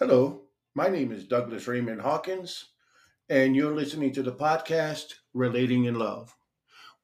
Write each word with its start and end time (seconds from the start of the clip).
Hello, 0.00 0.44
my 0.74 0.88
name 0.88 1.12
is 1.12 1.26
Douglas 1.26 1.68
Raymond 1.68 2.00
Hawkins, 2.00 2.68
and 3.28 3.54
you're 3.54 3.74
listening 3.74 4.14
to 4.14 4.22
the 4.22 4.32
podcast 4.32 5.12
Relating 5.34 5.84
in 5.84 5.96
Love. 5.96 6.34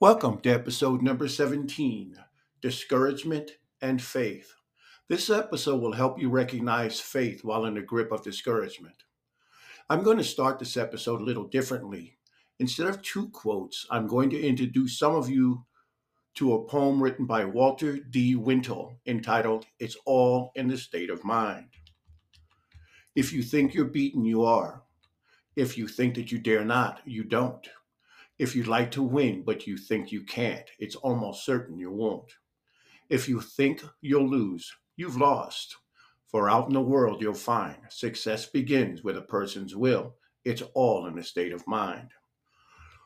Welcome 0.00 0.40
to 0.40 0.48
episode 0.48 1.02
number 1.02 1.28
17 1.28 2.16
Discouragement 2.62 3.50
and 3.82 4.00
Faith. 4.00 4.54
This 5.10 5.28
episode 5.28 5.82
will 5.82 5.92
help 5.92 6.18
you 6.18 6.30
recognize 6.30 6.98
faith 6.98 7.44
while 7.44 7.66
in 7.66 7.74
the 7.74 7.82
grip 7.82 8.12
of 8.12 8.24
discouragement. 8.24 9.04
I'm 9.90 10.02
going 10.02 10.16
to 10.16 10.24
start 10.24 10.58
this 10.58 10.78
episode 10.78 11.20
a 11.20 11.24
little 11.24 11.48
differently. 11.48 12.16
Instead 12.60 12.86
of 12.86 13.02
two 13.02 13.28
quotes, 13.28 13.86
I'm 13.90 14.06
going 14.06 14.30
to 14.30 14.40
introduce 14.40 14.98
some 14.98 15.14
of 15.14 15.28
you 15.28 15.66
to 16.36 16.54
a 16.54 16.64
poem 16.64 17.02
written 17.02 17.26
by 17.26 17.44
Walter 17.44 17.98
D. 17.98 18.36
Wintle 18.36 18.98
entitled 19.04 19.66
It's 19.78 19.98
All 20.06 20.50
in 20.54 20.68
the 20.68 20.78
State 20.78 21.10
of 21.10 21.24
Mind. 21.24 21.68
If 23.16 23.32
you 23.32 23.42
think 23.42 23.72
you're 23.72 23.86
beaten, 23.86 24.26
you 24.26 24.44
are. 24.44 24.82
If 25.56 25.78
you 25.78 25.88
think 25.88 26.16
that 26.16 26.30
you 26.30 26.38
dare 26.38 26.66
not, 26.66 27.00
you 27.06 27.24
don't. 27.24 27.66
If 28.38 28.54
you'd 28.54 28.66
like 28.66 28.90
to 28.90 29.02
win, 29.02 29.42
but 29.42 29.66
you 29.66 29.78
think 29.78 30.12
you 30.12 30.22
can't, 30.22 30.66
it's 30.78 30.96
almost 30.96 31.46
certain 31.46 31.78
you 31.78 31.90
won't. 31.90 32.34
If 33.08 33.26
you 33.26 33.40
think 33.40 33.82
you'll 34.02 34.28
lose, 34.28 34.70
you've 34.98 35.16
lost. 35.16 35.76
For 36.26 36.50
out 36.50 36.68
in 36.68 36.74
the 36.74 36.82
world, 36.82 37.22
you'll 37.22 37.32
find 37.32 37.78
success 37.88 38.44
begins 38.44 39.02
with 39.02 39.16
a 39.16 39.22
person's 39.22 39.74
will. 39.74 40.16
It's 40.44 40.62
all 40.74 41.06
in 41.06 41.18
a 41.18 41.24
state 41.24 41.54
of 41.54 41.66
mind. 41.66 42.10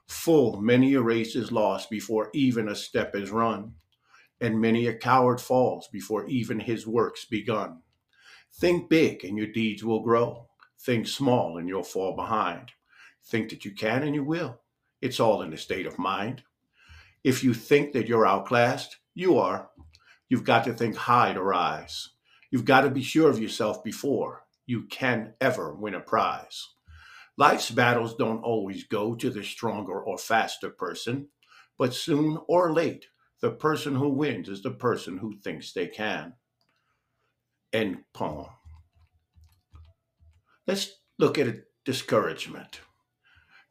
Full 0.08 0.60
many 0.60 0.94
a 0.94 1.00
race 1.00 1.36
is 1.36 1.52
lost 1.52 1.88
before 1.88 2.30
even 2.34 2.68
a 2.68 2.74
step 2.74 3.14
is 3.14 3.30
run, 3.30 3.74
and 4.40 4.60
many 4.60 4.88
a 4.88 4.94
coward 4.94 5.40
falls 5.40 5.86
before 5.86 6.26
even 6.26 6.58
his 6.58 6.84
work's 6.84 7.26
begun. 7.26 7.82
Think 8.54 8.88
big 8.88 9.24
and 9.24 9.36
your 9.36 9.46
deeds 9.46 9.84
will 9.84 10.00
grow. 10.00 10.48
Think 10.80 11.06
small 11.06 11.58
and 11.58 11.68
you'll 11.68 11.82
fall 11.82 12.16
behind. 12.16 12.72
Think 13.24 13.50
that 13.50 13.64
you 13.64 13.72
can 13.72 14.02
and 14.02 14.14
you 14.14 14.24
will. 14.24 14.60
It's 15.00 15.20
all 15.20 15.42
in 15.42 15.50
the 15.50 15.56
state 15.56 15.86
of 15.86 15.98
mind. 15.98 16.42
If 17.22 17.44
you 17.44 17.54
think 17.54 17.92
that 17.92 18.08
you're 18.08 18.26
outclassed, 18.26 18.96
you 19.14 19.38
are. 19.38 19.70
You've 20.28 20.44
got 20.44 20.64
to 20.64 20.72
think 20.72 20.96
high 20.96 21.32
to 21.32 21.42
rise. 21.42 22.10
You've 22.50 22.64
got 22.64 22.82
to 22.82 22.90
be 22.90 23.02
sure 23.02 23.30
of 23.30 23.40
yourself 23.40 23.84
before 23.84 24.44
you 24.66 24.84
can 24.86 25.34
ever 25.40 25.74
win 25.74 25.94
a 25.94 26.00
prize. 26.00 26.68
Life's 27.36 27.70
battles 27.70 28.14
don't 28.16 28.42
always 28.42 28.84
go 28.84 29.14
to 29.14 29.30
the 29.30 29.42
stronger 29.42 30.00
or 30.00 30.18
faster 30.18 30.70
person, 30.70 31.28
but 31.78 31.94
soon 31.94 32.38
or 32.48 32.72
late, 32.72 33.06
the 33.40 33.50
person 33.50 33.94
who 33.94 34.08
wins 34.10 34.48
is 34.48 34.62
the 34.62 34.70
person 34.70 35.18
who 35.18 35.38
thinks 35.38 35.72
they 35.72 35.86
can. 35.86 36.34
End 37.72 37.98
poem. 38.12 38.46
Let's 40.66 40.92
look 41.18 41.38
at 41.38 41.54
discouragement. 41.84 42.80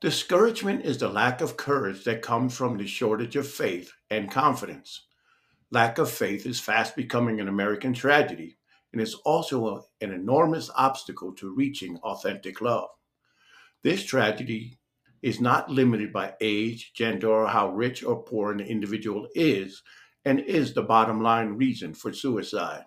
Discouragement 0.01 0.85
is 0.85 0.97
the 0.97 1.09
lack 1.09 1.41
of 1.41 1.57
courage 1.57 2.05
that 2.05 2.21
comes 2.21 2.55
from 2.55 2.77
the 2.77 2.87
shortage 2.87 3.35
of 3.35 3.47
faith 3.47 3.91
and 4.09 4.31
confidence. 4.31 5.05
Lack 5.71 5.97
of 5.97 6.09
faith 6.09 6.45
is 6.45 6.59
fast 6.59 6.95
becoming 6.95 7.41
an 7.41 7.49
American 7.49 7.93
tragedy 7.93 8.57
and 8.93 9.01
is 9.01 9.15
also 9.25 9.85
an 10.01 10.11
enormous 10.11 10.69
obstacle 10.75 11.33
to 11.35 11.53
reaching 11.53 11.97
authentic 11.97 12.61
love. 12.61 12.89
This 13.83 14.03
tragedy 14.03 14.79
is 15.21 15.41
not 15.41 15.69
limited 15.69 16.13
by 16.13 16.33
age, 16.41 16.93
gender, 16.93 17.29
or 17.29 17.47
how 17.47 17.69
rich 17.69 18.03
or 18.03 18.23
poor 18.23 18.51
an 18.51 18.61
individual 18.61 19.27
is, 19.35 19.83
and 20.25 20.39
is 20.39 20.73
the 20.73 20.81
bottom 20.81 21.21
line 21.21 21.49
reason 21.49 21.93
for 21.93 22.13
suicide. 22.13 22.85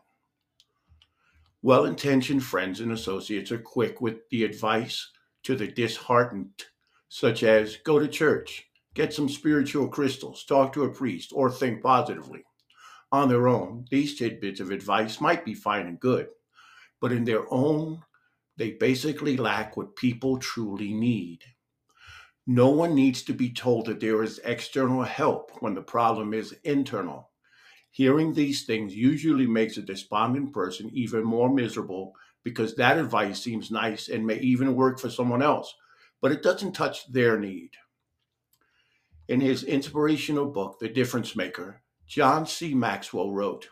Well 1.65 1.85
intentioned 1.85 2.43
friends 2.43 2.81
and 2.81 2.91
associates 2.91 3.53
are 3.53 3.59
quick 3.59 4.01
with 4.01 4.29
the 4.31 4.43
advice 4.43 5.09
to 5.45 5.55
the 5.55 5.69
disheartened, 5.69 6.65
such 7.09 7.45
as 7.45 7.77
go 7.77 8.01
to 8.01 8.09
church, 8.09 8.65
get 8.95 9.15
some 9.15 9.29
spiritual 9.29 9.87
crystals, 9.87 10.45
talk 10.45 10.73
to 10.73 10.83
a 10.83 10.93
priest, 10.93 11.31
or 11.33 11.53
think 11.53 11.81
positively. 11.81 12.43
On 13.13 13.29
their 13.29 13.47
own, 13.47 13.85
these 13.93 14.17
tidbits 14.17 14.59
of 14.59 14.73
advice 14.73 15.21
might 15.21 15.45
be 15.45 15.55
fine 15.55 15.87
and 15.87 16.01
good, 16.01 16.29
but 17.01 17.13
in 17.13 17.25
their 17.25 17.45
own, 17.53 18.03
they 18.57 18.73
basically 18.73 19.37
lack 19.37 19.77
what 19.77 19.95
people 19.95 20.39
truly 20.39 20.93
need. 20.93 21.45
No 22.45 22.71
one 22.71 22.97
needs 22.97 23.23
to 23.23 23.33
be 23.33 23.51
told 23.51 23.87
that 23.87 24.01
there 24.01 24.25
is 24.25 24.41
external 24.45 25.05
help 25.05 25.53
when 25.61 25.75
the 25.75 25.83
problem 25.83 26.35
is 26.35 26.57
internal. 26.65 27.32
Hearing 27.95 28.33
these 28.33 28.65
things 28.65 28.97
usually 28.97 29.47
makes 29.47 29.77
a 29.77 29.83
despondent 29.83 30.55
person 30.55 30.89
even 30.95 31.25
more 31.25 31.53
miserable 31.53 32.17
because 32.43 32.75
that 32.77 32.97
advice 32.97 33.43
seems 33.43 33.71
nice 33.71 34.09
and 34.09 34.27
may 34.27 34.39
even 34.39 34.75
work 34.75 34.99
for 34.99 35.11
someone 35.11 35.43
else, 35.43 35.75
but 36.23 36.33
it 36.33 36.43
doesn't 36.43 36.73
touch 36.73 37.07
their 37.13 37.39
need. 37.39 37.73
In 39.29 39.43
his 39.43 39.63
inspirational 39.63 40.47
book, 40.47 40.79
The 40.79 40.89
Difference 40.89 41.37
Maker, 41.37 41.83
John 42.07 42.47
C. 42.47 42.73
Maxwell 42.73 43.31
wrote, 43.31 43.69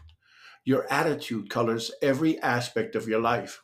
Your 0.66 0.86
attitude 0.92 1.48
colors 1.48 1.90
every 2.02 2.38
aspect 2.40 2.94
of 2.94 3.08
your 3.08 3.20
life. 3.20 3.62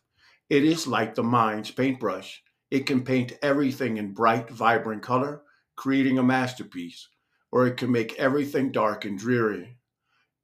It 0.48 0.64
is 0.64 0.86
like 0.86 1.14
the 1.14 1.22
mind's 1.22 1.70
paintbrush. 1.70 2.42
It 2.70 2.86
can 2.86 3.04
paint 3.04 3.38
everything 3.42 3.98
in 3.98 4.14
bright, 4.14 4.48
vibrant 4.48 5.02
color, 5.02 5.42
creating 5.76 6.18
a 6.18 6.22
masterpiece, 6.22 7.08
or 7.52 7.66
it 7.66 7.76
can 7.76 7.92
make 7.92 8.18
everything 8.18 8.72
dark 8.72 9.04
and 9.04 9.18
dreary 9.18 9.76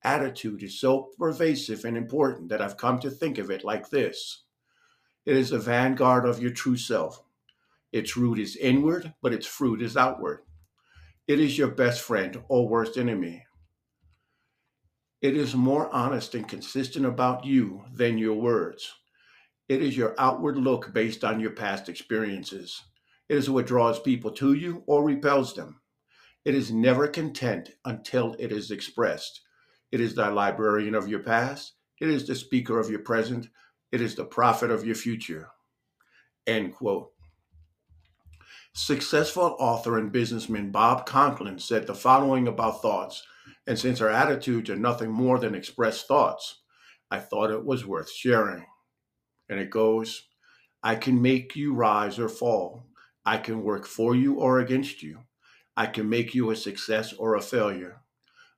attitude 0.05 0.63
is 0.63 0.81
so 0.81 1.11
pervasive 1.19 1.85
and 1.85 1.97
important 1.97 2.49
that 2.49 2.63
I've 2.63 2.77
come 2.77 2.99
to 3.01 3.11
think 3.11 3.39
of 3.39 3.51
it 3.51 3.65
like 3.65 3.91
this 3.91 4.43
it 5.25 5.37
is 5.37 5.51
the 5.51 5.59
vanguard 5.59 6.27
of 6.27 6.43
your 6.43 6.51
true 6.51 6.77
self. 6.77 7.23
Its 7.93 8.17
root 8.17 8.39
is 8.41 8.57
inward, 8.57 9.15
but 9.23 9.33
its 9.33 9.47
fruit 9.47 9.81
is 9.81 9.97
outward. 9.97 10.41
It 11.29 11.39
is 11.39 11.57
your 11.57 11.69
best 11.69 12.03
friend 12.03 12.43
or 12.49 12.69
worst 12.69 12.97
enemy. 12.97 13.45
It 15.21 15.37
is 15.37 15.55
more 15.55 15.89
honest 15.95 16.35
and 16.35 16.49
consistent 16.49 17.07
about 17.07 17.45
you 17.45 17.85
than 17.93 18.19
your 18.19 18.35
words. 18.35 18.93
It 19.69 19.81
is 19.81 19.97
your 19.97 20.17
outward 20.19 20.57
look 20.57 20.93
based 20.93 21.23
on 21.23 21.39
your 21.39 21.53
past 21.53 21.89
experiences. 21.89 22.83
It 23.29 23.37
is 23.37 23.49
what 23.49 23.69
draws 23.69 24.01
people 24.01 24.33
to 24.33 24.55
you 24.55 24.83
or 24.87 25.05
repels 25.05 25.55
them. 25.55 25.81
It 26.45 26.57
is 26.57 26.73
never 26.73 27.07
content 27.07 27.71
until 27.85 28.35
it 28.41 28.51
is 28.51 28.73
expressed. 28.73 29.43
It 29.93 30.01
is 30.01 30.15
thy 30.15 30.29
librarian 30.29 30.95
of 30.95 31.07
your 31.07 31.21
past. 31.21 31.75
It 32.01 32.09
is 32.09 32.27
the 32.27 32.35
speaker 32.35 32.81
of 32.81 32.91
your 32.91 33.01
present. 33.01 33.49
It 33.93 34.01
is 34.01 34.15
the 34.15 34.25
prophet 34.25 34.71
of 34.71 34.87
your 34.87 34.97
future. 34.97 35.51
End 36.47 36.75
quote. 36.75 37.13
Successful 38.75 39.55
author 39.61 39.99
and 39.99 40.11
businessman 40.11 40.71
Bob 40.71 41.05
Conklin 41.05 41.59
said 41.59 41.87
the 41.87 41.95
following 41.95 42.49
about 42.49 42.81
thoughts. 42.81 43.23
And 43.67 43.79
since 43.79 44.01
our 44.01 44.09
attitudes 44.09 44.71
are 44.71 44.77
nothing 44.77 45.11
more 45.11 45.39
than 45.39 45.55
expressed 45.55 46.09
thoughts, 46.09 46.63
I 47.11 47.19
thought 47.19 47.51
it 47.51 47.65
was 47.65 47.87
worth 47.87 48.11
sharing. 48.11 48.65
And 49.49 49.61
it 49.61 49.71
goes 49.71 50.29
I 50.83 50.97
can 50.97 51.23
make 51.23 51.55
you 51.55 51.75
rise 51.75 52.19
or 52.19 52.29
fall. 52.29 52.87
I 53.25 53.37
can 53.37 53.63
work 53.63 53.87
for 53.87 54.17
you 54.17 54.35
or 54.35 54.59
against 54.59 55.03
you. 55.03 55.21
I 55.77 55.87
can 55.87 56.09
make 56.09 56.35
you 56.35 56.51
a 56.51 56.57
success 56.57 57.13
or 57.13 57.37
a 57.37 57.43
failure. 57.43 58.02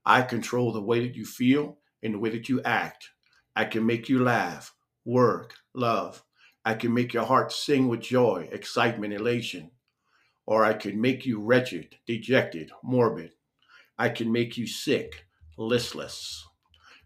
I 0.06 0.22
control 0.22 0.72
the 0.72 0.82
way 0.82 1.06
that 1.06 1.16
you 1.16 1.24
feel 1.24 1.78
and 2.02 2.14
the 2.14 2.18
way 2.18 2.30
that 2.30 2.48
you 2.48 2.60
act. 2.62 3.10
I 3.56 3.64
can 3.64 3.86
make 3.86 4.08
you 4.08 4.22
laugh, 4.22 4.74
work, 5.04 5.54
love. 5.74 6.22
I 6.64 6.74
can 6.74 6.92
make 6.92 7.14
your 7.14 7.24
heart 7.24 7.52
sing 7.52 7.88
with 7.88 8.00
joy, 8.00 8.48
excitement, 8.52 9.14
elation. 9.14 9.70
Or 10.46 10.64
I 10.64 10.74
can 10.74 11.00
make 11.00 11.24
you 11.24 11.40
wretched, 11.40 11.96
dejected, 12.06 12.70
morbid. 12.82 13.32
I 13.98 14.08
can 14.08 14.30
make 14.30 14.56
you 14.58 14.66
sick, 14.66 15.26
listless. 15.56 16.44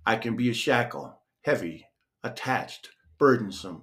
I 0.06 0.16
can 0.16 0.36
be 0.36 0.50
a 0.50 0.54
shackle, 0.54 1.20
heavy, 1.42 1.86
attached, 2.24 2.90
burdensome. 3.18 3.82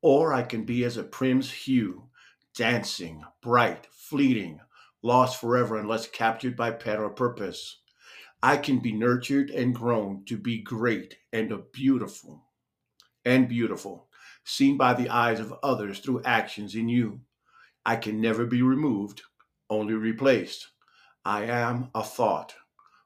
Or 0.00 0.32
I 0.32 0.42
can 0.42 0.64
be 0.64 0.84
as 0.84 0.96
a 0.96 1.02
prim's 1.02 1.50
hue, 1.50 2.04
dancing, 2.54 3.24
bright, 3.42 3.86
fleeting, 3.90 4.60
lost 5.02 5.40
forever 5.40 5.76
unless 5.76 6.06
captured 6.06 6.56
by 6.56 6.70
pen 6.70 6.98
or 6.98 7.10
purpose. 7.10 7.80
I 8.44 8.58
can 8.58 8.78
be 8.78 8.92
nurtured 8.92 9.48
and 9.48 9.74
grown 9.74 10.22
to 10.26 10.36
be 10.36 10.58
great 10.58 11.16
and 11.32 11.50
beautiful 11.72 12.44
and 13.24 13.48
beautiful, 13.48 14.10
seen 14.44 14.76
by 14.76 14.92
the 14.92 15.08
eyes 15.08 15.40
of 15.40 15.54
others 15.62 16.00
through 16.00 16.24
actions 16.26 16.74
in 16.74 16.86
you. 16.90 17.22
I 17.86 17.96
can 17.96 18.20
never 18.20 18.44
be 18.44 18.60
removed, 18.60 19.22
only 19.70 19.94
replaced. 19.94 20.68
I 21.24 21.44
am 21.44 21.88
a 21.94 22.02
thought. 22.02 22.54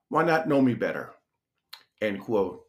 Why 0.08 0.24
not 0.24 0.48
know 0.48 0.60
me 0.60 0.74
better? 0.74 1.12
End 2.02 2.18
quote. 2.18 2.64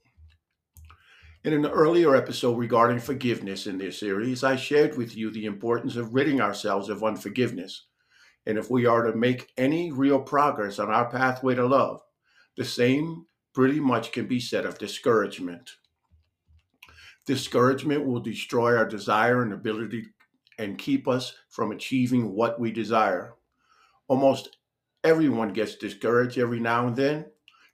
In 1.43 1.53
an 1.53 1.65
earlier 1.65 2.15
episode 2.15 2.55
regarding 2.55 2.99
forgiveness 2.99 3.65
in 3.65 3.79
this 3.79 3.99
series, 3.99 4.43
I 4.43 4.57
shared 4.57 4.95
with 4.95 5.17
you 5.17 5.31
the 5.31 5.45
importance 5.47 5.95
of 5.95 6.13
ridding 6.13 6.39
ourselves 6.39 6.89
of 6.89 7.03
unforgiveness. 7.03 7.87
And 8.45 8.59
if 8.59 8.69
we 8.69 8.85
are 8.85 9.07
to 9.07 9.17
make 9.17 9.51
any 9.57 9.91
real 9.91 10.19
progress 10.19 10.77
on 10.77 10.91
our 10.91 11.09
pathway 11.09 11.55
to 11.55 11.65
love, 11.65 12.03
the 12.57 12.65
same 12.65 13.25
pretty 13.53 13.79
much 13.79 14.11
can 14.11 14.27
be 14.27 14.39
said 14.39 14.65
of 14.65 14.77
discouragement. 14.77 15.71
Discouragement 17.25 18.05
will 18.05 18.19
destroy 18.19 18.75
our 18.75 18.87
desire 18.87 19.41
and 19.43 19.53
ability 19.53 20.05
and 20.57 20.77
keep 20.77 21.07
us 21.07 21.33
from 21.49 21.71
achieving 21.71 22.33
what 22.33 22.59
we 22.59 22.71
desire. 22.71 23.33
Almost 24.07 24.57
everyone 25.03 25.53
gets 25.53 25.75
discouraged 25.75 26.37
every 26.37 26.59
now 26.59 26.87
and 26.87 26.95
then, 26.95 27.25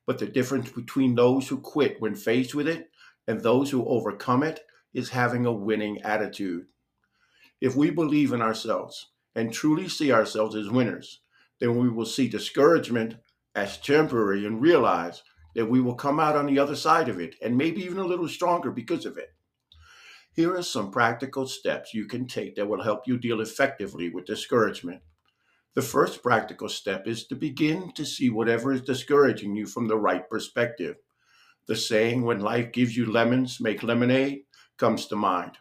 but 0.05 0.19
the 0.19 0.27
difference 0.27 0.69
between 0.71 1.15
those 1.15 1.47
who 1.47 1.59
quit 1.59 1.99
when 1.99 2.15
faced 2.15 2.53
with 2.53 2.67
it 2.67 2.89
and 3.27 3.41
those 3.41 3.71
who 3.71 3.85
overcome 3.85 4.43
it 4.43 4.59
is 4.93 5.09
having 5.09 5.45
a 5.45 5.51
winning 5.51 6.01
attitude. 6.03 6.67
If 7.61 7.75
we 7.75 7.89
believe 7.89 8.33
in 8.33 8.41
ourselves 8.41 9.11
and 9.35 9.51
truly 9.51 9.89
see 9.89 10.11
ourselves 10.11 10.55
as 10.55 10.69
winners, 10.69 11.21
then 11.59 11.77
we 11.77 11.89
will 11.89 12.05
see 12.05 12.27
discouragement 12.27 13.15
as 13.55 13.77
temporary 13.77 14.45
and 14.45 14.61
realize 14.61 15.23
that 15.55 15.69
we 15.69 15.81
will 15.81 15.95
come 15.95 16.19
out 16.19 16.35
on 16.35 16.45
the 16.45 16.59
other 16.59 16.75
side 16.75 17.07
of 17.07 17.19
it 17.19 17.35
and 17.41 17.57
maybe 17.57 17.81
even 17.81 17.97
a 17.97 18.05
little 18.05 18.27
stronger 18.27 18.71
because 18.71 19.05
of 19.05 19.17
it. 19.17 19.29
Here 20.33 20.53
are 20.53 20.63
some 20.63 20.91
practical 20.91 21.47
steps 21.47 21.93
you 21.93 22.05
can 22.07 22.27
take 22.27 22.55
that 22.55 22.67
will 22.67 22.83
help 22.83 23.07
you 23.07 23.17
deal 23.17 23.39
effectively 23.39 24.09
with 24.09 24.25
discouragement. 24.25 25.01
The 25.75 25.81
first 25.81 26.21
practical 26.21 26.67
step 26.67 27.07
is 27.07 27.25
to 27.27 27.35
begin 27.35 27.93
to 27.93 28.05
see 28.05 28.29
whatever 28.29 28.73
is 28.73 28.81
discouraging 28.81 29.55
you 29.55 29.65
from 29.65 29.87
the 29.87 29.97
right 29.97 30.29
perspective. 30.29 30.97
The 31.67 31.75
saying, 31.75 32.23
when 32.23 32.41
life 32.41 32.71
gives 32.73 32.95
you 32.95 33.11
lemons, 33.11 33.59
make 33.61 33.81
lemonade, 33.81 34.43
comes 34.77 35.05
to 35.07 35.15
mind. 35.15 35.57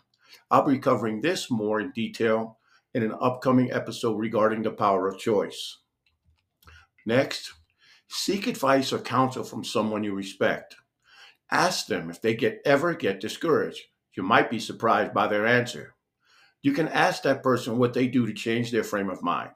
I'll 0.50 0.66
be 0.66 0.78
covering 0.78 1.20
this 1.20 1.50
more 1.50 1.80
in 1.80 1.92
detail 1.92 2.58
in 2.92 3.02
an 3.02 3.14
upcoming 3.20 3.72
episode 3.72 4.18
regarding 4.18 4.62
the 4.62 4.70
power 4.70 5.08
of 5.08 5.18
choice. 5.18 5.78
Next, 7.06 7.52
seek 8.14 8.46
advice 8.46 8.92
or 8.92 9.00
counsel 9.00 9.42
from 9.42 9.64
someone 9.64 10.04
you 10.04 10.14
respect. 10.14 10.76
Ask 11.50 11.86
them 11.86 12.10
if 12.10 12.22
they 12.22 12.34
get 12.34 12.60
ever 12.64 12.94
get 12.94 13.20
discouraged. 13.20 13.82
You 14.16 14.22
might 14.22 14.50
be 14.50 14.60
surprised 14.60 15.12
by 15.12 15.26
their 15.26 15.46
answer. 15.46 15.94
You 16.62 16.72
can 16.72 16.88
ask 16.88 17.24
that 17.24 17.42
person 17.42 17.76
what 17.76 17.92
they 17.92 18.06
do 18.06 18.24
to 18.24 18.32
change 18.32 18.70
their 18.70 18.84
frame 18.84 19.10
of 19.10 19.22
mind. 19.22 19.50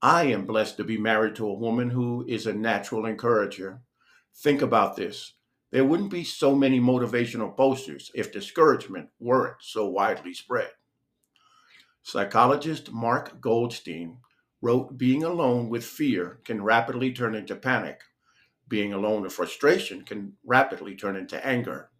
I 0.00 0.24
am 0.24 0.46
blessed 0.46 0.78
to 0.78 0.84
be 0.84 0.96
married 0.96 1.36
to 1.36 1.48
a 1.48 1.54
woman 1.54 1.90
who 1.90 2.24
is 2.26 2.46
a 2.46 2.52
natural 2.52 3.06
encourager. 3.06 3.82
Think 4.36 4.62
about 4.62 4.96
this. 4.96 5.34
There 5.70 5.84
wouldn't 5.84 6.10
be 6.10 6.24
so 6.24 6.54
many 6.54 6.80
motivational 6.80 7.54
posters 7.54 8.10
if 8.14 8.32
discouragement 8.32 9.10
weren't 9.20 9.56
so 9.60 9.86
widely 9.86 10.32
spread. 10.32 10.70
Psychologist 12.02 12.90
Mark 12.92 13.40
Goulston 13.40 14.16
wrote 14.60 14.96
Being 14.96 15.24
alone 15.24 15.68
with 15.68 15.84
fear 15.84 16.40
can 16.44 16.62
rapidly 16.62 17.12
turn 17.12 17.34
into 17.34 17.56
panic. 17.56 18.00
Being 18.68 18.92
alone 18.92 19.22
with 19.22 19.32
frustration 19.32 20.02
can 20.02 20.32
rapidly 20.44 20.96
turn 20.96 21.16
into 21.16 21.44
anger. 21.46 21.90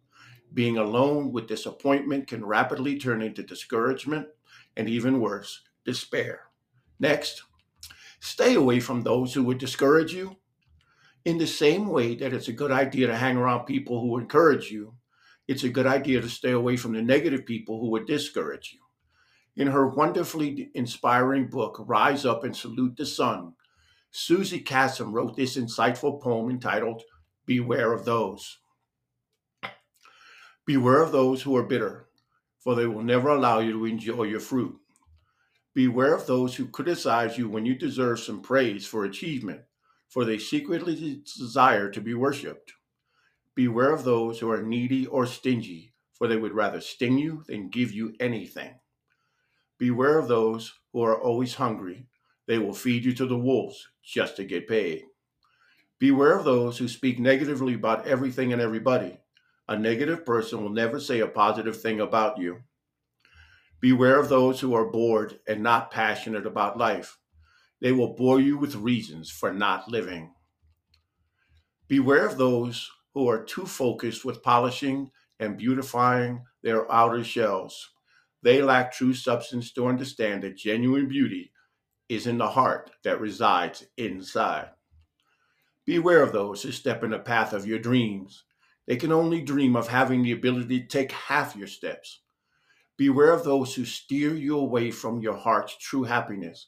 Being 0.53 0.77
alone 0.77 1.31
with 1.31 1.47
disappointment 1.47 2.27
can 2.27 2.45
rapidly 2.45 2.97
turn 2.97 3.21
into 3.21 3.43
discouragement 3.43 4.27
and 4.75 4.89
even 4.89 5.19
worse, 5.19 5.61
despair. 5.85 6.43
Next, 6.99 7.43
Stay 8.19 8.55
away 8.55 8.79
from 8.79 9.01
those 9.01 9.33
who 9.33 9.43
would 9.43 9.57
discourage 9.57 10.13
you. 10.13 10.35
In 11.25 11.37
the 11.37 11.47
same 11.47 11.87
way 11.87 12.15
that 12.15 12.33
it's 12.33 12.47
a 12.47 12.53
good 12.53 12.71
idea 12.71 13.07
to 13.07 13.15
hang 13.15 13.37
around 13.37 13.65
people 13.65 14.01
who 14.01 14.17
encourage 14.17 14.71
you, 14.71 14.93
it's 15.47 15.63
a 15.63 15.69
good 15.69 15.85
idea 15.85 16.21
to 16.21 16.29
stay 16.29 16.51
away 16.51 16.77
from 16.77 16.93
the 16.93 17.01
negative 17.01 17.45
people 17.45 17.79
who 17.79 17.89
would 17.91 18.05
discourage 18.05 18.73
you. 18.73 18.79
In 19.57 19.65
her 19.65 19.87
wonderfully 19.87 20.69
inspiring 20.75 21.47
book, 21.47 21.83
Rise 21.87 22.27
Up 22.27 22.43
and 22.43 22.55
Salute 22.55 22.95
the 22.95 23.07
Sun, 23.07 23.53
Suzy 24.11 24.61
Kassem 24.61 25.11
wrote 25.11 25.35
this 25.35 25.57
insightful 25.57 26.21
poem 26.21 26.51
entitled 26.51 27.01
Beware 27.47 27.91
of 27.91 28.05
Those. 28.05 28.59
Beware 30.67 31.01
of 31.01 31.11
those 31.11 31.41
who 31.41 31.55
are 31.55 31.63
bitter, 31.63 32.07
for 32.59 32.75
they 32.75 32.85
will 32.85 33.01
never 33.01 33.29
allow 33.29 33.57
you 33.57 33.71
to 33.71 33.85
enjoy 33.85 34.23
your 34.25 34.39
fruit. 34.39 34.77
Beware 35.73 36.13
of 36.13 36.27
those 36.27 36.53
who 36.55 36.67
criticize 36.67 37.35
you 37.35 37.49
when 37.49 37.65
you 37.65 37.73
deserve 37.73 38.19
some 38.19 38.43
praise 38.43 38.85
for 38.85 39.05
achievement, 39.05 39.61
for 40.07 40.23
they 40.23 40.37
secretly 40.37 41.23
desire 41.35 41.89
to 41.89 41.99
be 41.99 42.13
worshiped. 42.13 42.73
Beware 43.55 43.91
of 43.91 44.03
those 44.03 44.39
who 44.39 44.51
are 44.51 44.61
needy 44.61 45.07
or 45.07 45.25
stingy, 45.25 45.93
for 46.13 46.27
they 46.27 46.37
would 46.37 46.53
rather 46.53 46.79
sting 46.79 47.17
you 47.17 47.43
than 47.47 47.69
give 47.69 47.91
you 47.91 48.13
anything. 48.19 48.75
Beware 49.77 50.17
of 50.17 50.27
those 50.27 50.73
who 50.91 51.03
are 51.03 51.21
always 51.21 51.55
hungry. 51.55 52.07
They 52.47 52.57
will 52.57 52.73
feed 52.73 53.03
you 53.03 53.13
to 53.13 53.25
the 53.25 53.37
wolves 53.37 53.87
just 54.03 54.35
to 54.37 54.45
get 54.45 54.67
paid. 54.67 55.03
Beware 55.99 56.37
of 56.37 56.45
those 56.45 56.77
who 56.77 56.87
speak 56.87 57.19
negatively 57.19 57.73
about 57.73 58.07
everything 58.07 58.53
and 58.53 58.61
everybody. 58.61 59.19
A 59.67 59.77
negative 59.77 60.25
person 60.25 60.61
will 60.61 60.69
never 60.69 60.99
say 60.99 61.19
a 61.19 61.27
positive 61.27 61.79
thing 61.81 61.99
about 61.99 62.37
you. 62.37 62.61
Beware 63.79 64.19
of 64.19 64.29
those 64.29 64.59
who 64.59 64.73
are 64.73 64.89
bored 64.89 65.39
and 65.47 65.61
not 65.61 65.91
passionate 65.91 66.45
about 66.45 66.77
life. 66.77 67.17
They 67.79 67.91
will 67.91 68.15
bore 68.15 68.39
you 68.39 68.57
with 68.57 68.75
reasons 68.75 69.29
for 69.29 69.53
not 69.53 69.87
living. 69.89 70.33
Beware 71.87 72.25
of 72.25 72.37
those 72.37 72.89
who 73.13 73.29
are 73.29 73.43
too 73.43 73.65
focused 73.65 74.25
with 74.25 74.41
polishing 74.41 75.11
and 75.39 75.57
beautifying 75.57 76.43
their 76.63 76.91
outer 76.91 77.23
shells. 77.23 77.89
They 78.47 78.61
lack 78.61 78.93
true 78.93 79.13
substance 79.13 79.73
to 79.73 79.87
understand 79.87 80.43
that 80.43 80.55
genuine 80.55 81.09
beauty 81.09 81.51
is 82.07 82.27
in 82.27 82.37
the 82.37 82.47
heart 82.47 82.91
that 83.03 83.19
resides 83.19 83.85
inside. 83.97 84.69
Beware 85.83 86.23
of 86.23 86.31
those 86.31 86.63
who 86.63 86.71
step 86.71 87.03
in 87.03 87.09
the 87.09 87.19
path 87.19 87.51
of 87.51 87.67
your 87.67 87.79
dreams. 87.79 88.45
They 88.85 88.95
can 88.95 89.11
only 89.11 89.41
dream 89.41 89.75
of 89.75 89.89
having 89.89 90.23
the 90.23 90.31
ability 90.31 90.79
to 90.79 90.87
take 90.87 91.11
half 91.11 91.57
your 91.57 91.67
steps. 91.67 92.21
Beware 92.95 93.33
of 93.33 93.43
those 93.43 93.75
who 93.75 93.83
steer 93.83 94.33
you 94.33 94.57
away 94.57 94.91
from 94.91 95.19
your 95.19 95.35
heart's 95.35 95.75
true 95.75 96.03
happiness. 96.03 96.67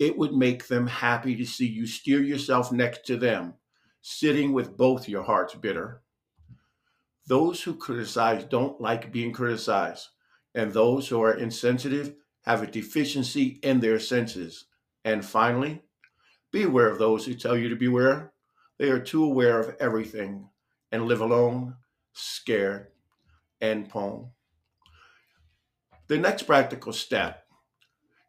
It 0.00 0.18
would 0.18 0.32
make 0.32 0.66
them 0.66 0.88
happy 0.88 1.36
to 1.36 1.46
see 1.46 1.68
you 1.68 1.86
steer 1.86 2.22
yourself 2.22 2.72
next 2.72 3.06
to 3.06 3.16
them, 3.16 3.54
sitting 4.00 4.52
with 4.52 4.76
both 4.76 5.08
your 5.08 5.22
hearts 5.22 5.54
bitter. 5.54 6.02
Those 7.28 7.62
who 7.62 7.76
criticize 7.76 8.42
don't 8.42 8.80
like 8.80 9.12
being 9.12 9.32
criticized, 9.32 10.08
and 10.58 10.72
those 10.72 11.06
who 11.06 11.22
are 11.22 11.34
insensitive 11.34 12.14
have 12.42 12.62
a 12.62 12.66
deficiency 12.66 13.60
in 13.62 13.78
their 13.78 14.00
senses. 14.00 14.64
And 15.04 15.24
finally, 15.24 15.82
beware 16.50 16.88
of 16.88 16.98
those 16.98 17.24
who 17.24 17.34
tell 17.34 17.56
you 17.56 17.68
to 17.68 17.76
beware. 17.76 18.32
They 18.76 18.90
are 18.90 18.98
too 18.98 19.24
aware 19.24 19.60
of 19.60 19.76
everything 19.78 20.48
and 20.90 21.04
live 21.04 21.20
alone, 21.20 21.76
scared, 22.12 22.88
and 23.60 23.88
poem. 23.88 24.30
The 26.08 26.18
next 26.18 26.42
practical 26.42 26.92
step 26.92 27.44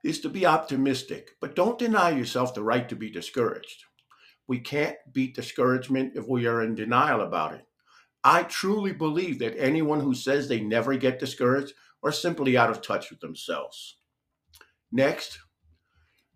is 0.03 0.19
to 0.21 0.29
be 0.29 0.45
optimistic, 0.45 1.31
but 1.41 1.55
don't 1.55 1.79
deny 1.79 2.12
yourself 2.12 2.53
the 2.53 2.62
right 2.62 2.88
to 2.89 2.95
be 2.95 3.09
discouraged. 3.09 3.86
We 4.48 4.59
can't 4.59 4.98
beat 5.12 5.36
discouragement 5.36 6.13
if 6.15 6.27
we 6.27 6.45
are 6.45 6.62
in 6.62 6.75
denial 6.75 7.21
about 7.21 7.53
it. 7.53 7.65
I 8.24 8.43
truly 8.43 8.91
believe 8.91 9.39
that 9.39 9.57
anyone 9.57 10.01
who 10.01 10.13
says 10.13 10.48
they 10.48 10.59
never 10.59 10.95
get 10.95 11.19
discouraged 11.19 11.74
are 12.03 12.12
simply 12.12 12.58
out 12.58 12.70
of 12.70 12.82
touch 12.82 13.10
with 13.10 13.20
themselves. 13.20 13.98
Next, 14.91 15.39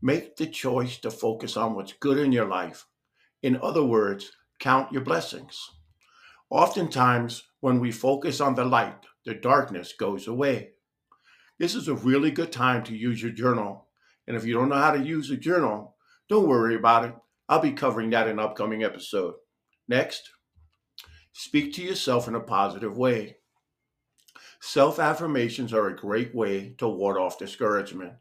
make 0.02 0.36
the 0.36 0.48
choice 0.48 0.98
to 1.00 1.12
focus 1.12 1.58
on 1.58 1.76
what's 1.76 1.94
good 1.94 2.18
in 2.18 2.32
your 2.32 2.48
life. 2.48 2.86
In 3.42 3.60
other 3.62 3.84
words, 3.84 4.32
count 4.60 4.92
your 4.92 5.02
blessings. 5.02 5.60
Oftentimes, 6.50 7.44
when 7.62 7.80
we 7.80 7.92
focus 7.92 8.40
on 8.40 8.56
the 8.56 8.66
light, 8.66 9.06
the 9.26 9.34
darkness 9.34 9.94
goes 9.98 10.28
away. 10.28 10.72
This 11.60 11.76
is 11.76 11.88
a 11.88 11.96
really 11.96 12.32
good 12.32 12.52
time 12.52 12.84
to 12.84 12.96
use 12.96 13.22
your 13.22 13.32
journal. 13.32 13.88
And 14.28 14.36
if 14.38 14.46
you 14.46 14.54
don't 14.54 14.70
know 14.70 14.76
how 14.76 14.92
to 14.92 15.04
use 15.04 15.32
a 15.32 15.38
journal, 15.38 15.96
don't 16.30 16.48
worry 16.48 16.76
about 16.76 17.06
it. 17.06 17.16
I'll 17.50 17.60
be 17.60 17.72
covering 17.72 18.10
that 18.12 18.28
in 18.28 18.34
an 18.34 18.46
upcoming 18.46 18.84
episode. 18.84 19.36
Next, 19.88 20.30
speak 21.34 21.74
to 21.74 21.82
yourself 21.82 22.28
in 22.28 22.36
a 22.36 22.40
positive 22.40 22.98
way. 22.98 23.38
Self 24.66 24.98
affirmations 24.98 25.74
are 25.74 25.90
a 25.90 25.96
great 25.96 26.34
way 26.34 26.74
to 26.78 26.88
ward 26.88 27.18
off 27.18 27.38
discouragement. 27.38 28.14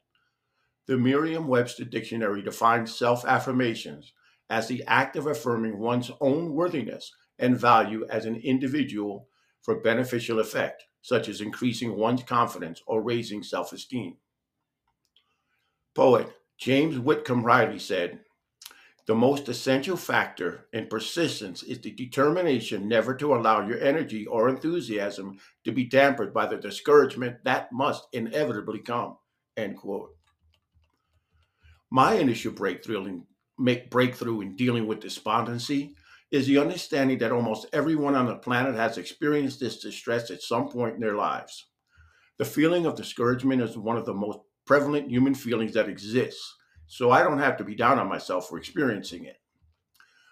The 0.86 0.98
Merriam 0.98 1.46
Webster 1.46 1.84
Dictionary 1.84 2.42
defines 2.42 2.98
self 2.98 3.24
affirmations 3.24 4.12
as 4.50 4.66
the 4.66 4.82
act 4.88 5.14
of 5.14 5.28
affirming 5.28 5.78
one's 5.78 6.10
own 6.20 6.52
worthiness 6.52 7.12
and 7.38 7.56
value 7.56 8.04
as 8.10 8.24
an 8.24 8.34
individual 8.34 9.28
for 9.62 9.80
beneficial 9.82 10.40
effect 10.40 10.82
such 11.00 11.28
as 11.28 11.40
increasing 11.40 11.96
one's 11.96 12.24
confidence 12.24 12.82
or 12.88 13.02
raising 13.02 13.44
self 13.44 13.72
esteem. 13.72 14.16
Poet 15.94 16.28
James 16.58 16.98
Whitcomb 16.98 17.46
Riley 17.46 17.78
said, 17.78 18.18
The 19.06 19.14
most 19.16 19.48
essential 19.48 19.96
factor 19.96 20.68
in 20.72 20.86
persistence 20.86 21.64
is 21.64 21.80
the 21.80 21.90
determination 21.90 22.86
never 22.86 23.14
to 23.16 23.34
allow 23.34 23.66
your 23.66 23.80
energy 23.80 24.26
or 24.26 24.48
enthusiasm 24.48 25.38
to 25.64 25.72
be 25.72 25.84
dampened 25.84 26.32
by 26.32 26.46
the 26.46 26.56
discouragement 26.56 27.38
that 27.44 27.72
must 27.72 28.06
inevitably 28.12 28.78
come. 28.78 29.16
End 29.56 29.76
quote. 29.76 30.14
My 31.90 32.14
initial 32.14 32.52
breakthrough 32.52 33.04
in, 33.06 33.26
make 33.58 33.90
breakthrough 33.90 34.40
in 34.40 34.54
dealing 34.54 34.86
with 34.86 35.00
despondency 35.00 35.96
is 36.30 36.46
the 36.46 36.58
understanding 36.58 37.18
that 37.18 37.32
almost 37.32 37.66
everyone 37.72 38.14
on 38.14 38.26
the 38.26 38.36
planet 38.36 38.74
has 38.76 38.98
experienced 38.98 39.58
this 39.58 39.80
distress 39.80 40.30
at 40.30 40.42
some 40.42 40.68
point 40.68 40.94
in 40.94 41.00
their 41.00 41.16
lives. 41.16 41.66
The 42.38 42.44
feeling 42.44 42.86
of 42.86 42.96
discouragement 42.96 43.60
is 43.60 43.76
one 43.76 43.98
of 43.98 44.06
the 44.06 44.14
most 44.14 44.38
prevalent 44.64 45.10
human 45.10 45.34
feelings 45.34 45.74
that 45.74 45.88
exists, 45.88 46.56
so 46.92 47.10
I 47.10 47.22
don't 47.22 47.38
have 47.38 47.56
to 47.56 47.64
be 47.64 47.74
down 47.74 47.98
on 47.98 48.06
myself 48.06 48.50
for 48.50 48.58
experiencing 48.58 49.24
it. 49.24 49.40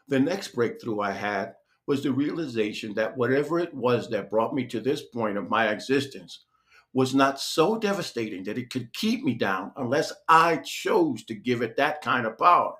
The 0.08 0.20
next 0.20 0.48
breakthrough 0.48 1.00
I 1.00 1.10
had 1.10 1.54
was 1.86 2.02
the 2.02 2.12
realization 2.12 2.92
that 2.94 3.16
whatever 3.16 3.58
it 3.58 3.72
was 3.72 4.10
that 4.10 4.28
brought 4.28 4.54
me 4.54 4.66
to 4.66 4.78
this 4.78 5.00
point 5.00 5.38
of 5.38 5.48
my 5.48 5.68
existence 5.68 6.44
was 6.92 7.14
not 7.14 7.40
so 7.40 7.78
devastating 7.78 8.44
that 8.44 8.58
it 8.58 8.68
could 8.68 8.92
keep 8.92 9.24
me 9.24 9.32
down 9.32 9.72
unless 9.78 10.12
I 10.28 10.58
chose 10.58 11.24
to 11.24 11.34
give 11.34 11.62
it 11.62 11.78
that 11.78 12.02
kind 12.02 12.26
of 12.26 12.36
power. 12.36 12.74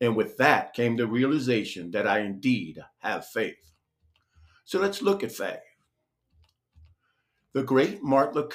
And 0.00 0.16
with 0.16 0.38
that 0.38 0.72
came 0.72 0.96
the 0.96 1.06
realization 1.06 1.90
that 1.90 2.06
I 2.06 2.20
indeed 2.20 2.82
have 3.00 3.26
faith. 3.26 3.70
So 4.64 4.80
let's 4.80 5.02
look 5.02 5.22
at 5.22 5.30
faith. 5.30 5.58
The 7.52 7.64
great 7.64 8.02
Martin 8.02 8.48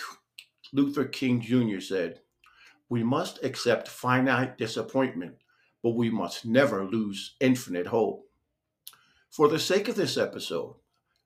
Luther 0.73 1.05
King 1.05 1.39
Jr. 1.39 1.81
said, 1.81 2.21
We 2.89 3.03
must 3.03 3.43
accept 3.43 3.87
finite 3.87 4.57
disappointment, 4.57 5.37
but 5.81 5.95
we 5.95 6.09
must 6.09 6.45
never 6.45 6.85
lose 6.85 7.35
infinite 7.39 7.87
hope. 7.87 8.29
For 9.29 9.47
the 9.47 9.59
sake 9.59 9.87
of 9.87 9.95
this 9.95 10.17
episode, 10.17 10.75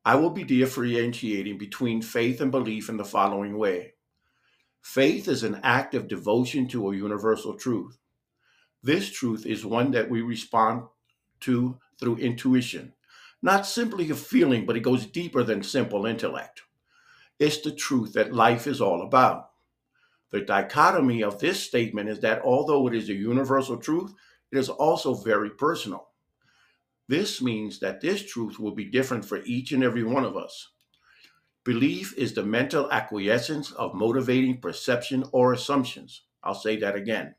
I 0.05 0.15
will 0.15 0.29
be 0.29 0.43
differentiating 0.43 1.57
between 1.57 2.01
faith 2.01 2.41
and 2.41 2.51
belief 2.51 2.89
in 2.89 2.97
the 2.97 3.05
following 3.05 3.57
way. 3.57 3.93
Faith 4.81 5.27
is 5.27 5.43
an 5.43 5.59
act 5.61 5.93
of 5.93 6.07
devotion 6.07 6.67
to 6.69 6.89
a 6.89 6.95
universal 6.95 7.55
truth. 7.55 7.97
This 8.81 9.11
truth 9.11 9.45
is 9.45 9.65
one 9.65 9.91
that 9.91 10.09
we 10.09 10.21
respond 10.21 10.83
to 11.41 11.79
through 11.99 12.17
intuition, 12.17 12.93
not 13.41 13.65
simply 13.65 14.09
a 14.09 14.15
feeling, 14.15 14.65
but 14.65 14.77
it 14.77 14.81
goes 14.81 15.05
deeper 15.05 15.43
than 15.43 15.63
simple 15.63 16.05
intellect. 16.05 16.61
It's 17.37 17.61
the 17.61 17.71
truth 17.71 18.13
that 18.13 18.33
life 18.33 18.67
is 18.67 18.81
all 18.81 19.01
about. 19.01 19.48
The 20.31 20.41
dichotomy 20.41 21.24
of 21.24 21.39
this 21.39 21.62
statement 21.62 22.09
is 22.09 22.19
that 22.19 22.41
although 22.43 22.88
it 22.88 22.95
is 22.95 23.09
a 23.09 23.13
universal 23.13 23.77
truth, 23.77 24.13
it 24.51 24.57
is 24.57 24.69
also 24.69 25.13
very 25.13 25.50
personal. 25.50 26.09
This 27.07 27.41
means 27.41 27.79
that 27.79 28.01
this 28.01 28.24
truth 28.24 28.59
will 28.59 28.75
be 28.75 28.86
different 28.86 29.25
for 29.25 29.41
each 29.43 29.71
and 29.71 29.83
every 29.83 30.03
one 30.03 30.24
of 30.24 30.38
us. 30.38 30.69
Belief 31.63 32.13
is 32.17 32.33
the 32.33 32.43
mental 32.43 32.91
acquiescence 32.91 33.71
of 33.71 33.95
motivating 33.95 34.62
perception 34.62 35.24
or 35.31 35.53
assumptions. 35.53 36.24
I'll 36.43 36.55
say 36.55 36.77
that 36.77 36.95
again. 36.95 37.36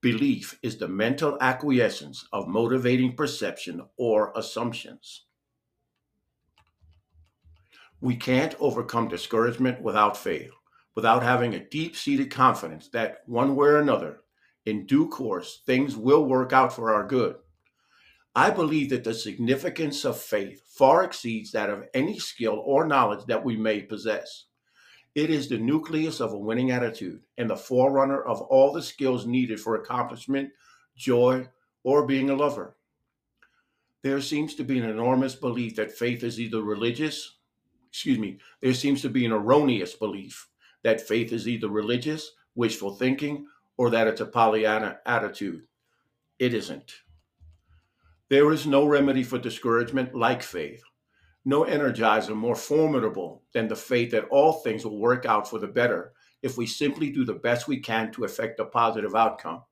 Belief 0.00 0.58
is 0.62 0.78
the 0.78 0.88
mental 0.88 1.36
acquiescence 1.40 2.28
of 2.32 2.48
motivating 2.48 3.16
perception 3.16 3.82
or 3.96 4.32
assumptions. 4.36 5.24
We 8.00 8.14
can't 8.14 8.54
overcome 8.60 9.08
discouragement 9.08 9.82
without 9.82 10.16
faith, 10.16 10.52
without 10.96 11.22
having 11.22 11.54
a 11.54 11.68
deep 11.68 11.94
seated 11.94 12.30
confidence 12.30 12.88
that 12.88 13.18
one 13.26 13.54
way 13.54 13.68
or 13.68 13.78
another, 13.78 14.20
in 14.64 14.86
due 14.86 15.06
course, 15.08 15.62
things 15.66 15.94
will 15.94 16.24
work 16.24 16.52
out 16.52 16.72
for 16.72 16.92
our 16.92 17.06
good. 17.06 17.36
I 18.34 18.50
believe 18.50 18.90
that 18.90 19.04
the 19.04 19.14
significance 19.14 20.04
of 20.04 20.18
faith 20.18 20.62
far 20.66 21.04
exceeds 21.04 21.52
that 21.52 21.70
of 21.70 21.84
any 21.94 22.18
skill 22.18 22.62
or 22.64 22.86
knowledge 22.86 23.24
that 23.26 23.44
we 23.44 23.56
may 23.56 23.82
possess. 23.82 24.46
It 25.14 25.30
is 25.30 25.48
the 25.48 25.58
nucleus 25.58 26.20
of 26.20 26.32
a 26.32 26.38
winning 26.38 26.70
attitude 26.70 27.20
and 27.38 27.48
the 27.48 27.56
forerunner 27.56 28.22
of 28.22 28.42
all 28.42 28.72
the 28.72 28.82
skills 28.82 29.26
needed 29.26 29.60
for 29.60 29.76
accomplishment, 29.76 30.50
joy, 30.96 31.48
or 31.84 32.06
being 32.06 32.30
a 32.30 32.34
lover. 32.34 32.76
There 34.02 34.20
seems 34.20 34.54
to 34.56 34.64
be 34.64 34.78
an 34.78 34.88
enormous 34.88 35.34
belief 35.34 35.76
that 35.76 35.92
faith 35.92 36.22
is 36.22 36.38
either 36.38 36.60
religious, 36.60 37.38
excuse 37.88 38.18
me, 38.18 38.38
there 38.60 38.74
seems 38.74 39.00
to 39.02 39.08
be 39.08 39.24
an 39.24 39.32
erroneous 39.32 39.94
belief 39.94 40.48
that 40.86 41.06
faith 41.06 41.32
is 41.32 41.46
either 41.46 41.68
religious, 41.68 42.30
wishful 42.54 42.94
thinking, 42.94 43.46
or 43.76 43.90
that 43.90 44.06
it's 44.06 44.22
a 44.22 44.26
Pollyanna 44.26 45.00
attitude. 45.04 45.64
It 46.38 46.54
isn't. 46.54 46.92
There 48.30 48.52
is 48.52 48.66
no 48.66 48.86
remedy 48.86 49.22
for 49.22 49.38
discouragement 49.38 50.14
like 50.14 50.42
faith 50.42 50.82
no 51.46 51.62
energizer 51.62 52.34
more 52.34 52.56
formidable 52.56 53.44
than 53.54 53.68
the 53.68 53.76
faith 53.76 54.10
that 54.10 54.26
all 54.30 54.52
things 54.52 54.84
will 54.84 54.98
work 54.98 55.24
out 55.24 55.48
for 55.48 55.60
the 55.60 55.66
better 55.66 56.12
if 56.42 56.58
we 56.58 56.66
simply 56.66 57.08
do 57.08 57.24
the 57.24 57.34
best 57.34 57.68
we 57.68 57.78
can 57.78 58.10
to 58.10 58.24
effect 58.24 58.58
a 58.58 58.64
positive 58.64 59.14
outcome. 59.14 59.62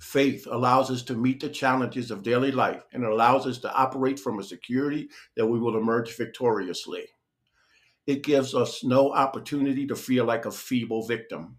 Faith 0.00 0.48
allows 0.50 0.90
us 0.90 1.02
to 1.04 1.14
meet 1.14 1.38
the 1.40 1.48
challenges 1.48 2.10
of 2.10 2.24
daily 2.24 2.50
life 2.50 2.82
and 2.92 3.04
allows 3.04 3.46
us 3.46 3.58
to 3.58 3.72
operate 3.74 4.18
from 4.18 4.40
a 4.40 4.42
security 4.42 5.08
that 5.36 5.46
we 5.46 5.60
will 5.60 5.78
emerge 5.78 6.16
victoriously. 6.16 7.06
It 8.06 8.22
gives 8.22 8.54
us 8.54 8.82
no 8.82 9.12
opportunity 9.12 9.86
to 9.86 9.96
feel 9.96 10.24
like 10.24 10.46
a 10.46 10.50
feeble 10.50 11.06
victim. 11.06 11.58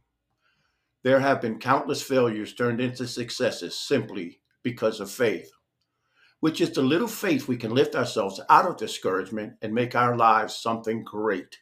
There 1.03 1.19
have 1.19 1.41
been 1.41 1.60
countless 1.60 2.01
failures 2.01 2.53
turned 2.53 2.81
into 2.81 3.07
successes 3.07 3.77
simply 3.77 4.41
because 4.63 5.00
of 5.00 5.10
faith 5.10 5.51
which 6.41 6.60
is 6.60 6.71
the 6.71 6.81
little 6.81 7.07
faith 7.07 7.48
we 7.48 7.55
can 7.55 7.74
lift 7.74 7.95
ourselves 7.95 8.41
out 8.50 8.65
of 8.65 8.75
discouragement 8.75 9.53
and 9.62 9.74
make 9.74 9.95
our 9.95 10.17
lives 10.17 10.55
something 10.55 11.03
great. 11.03 11.60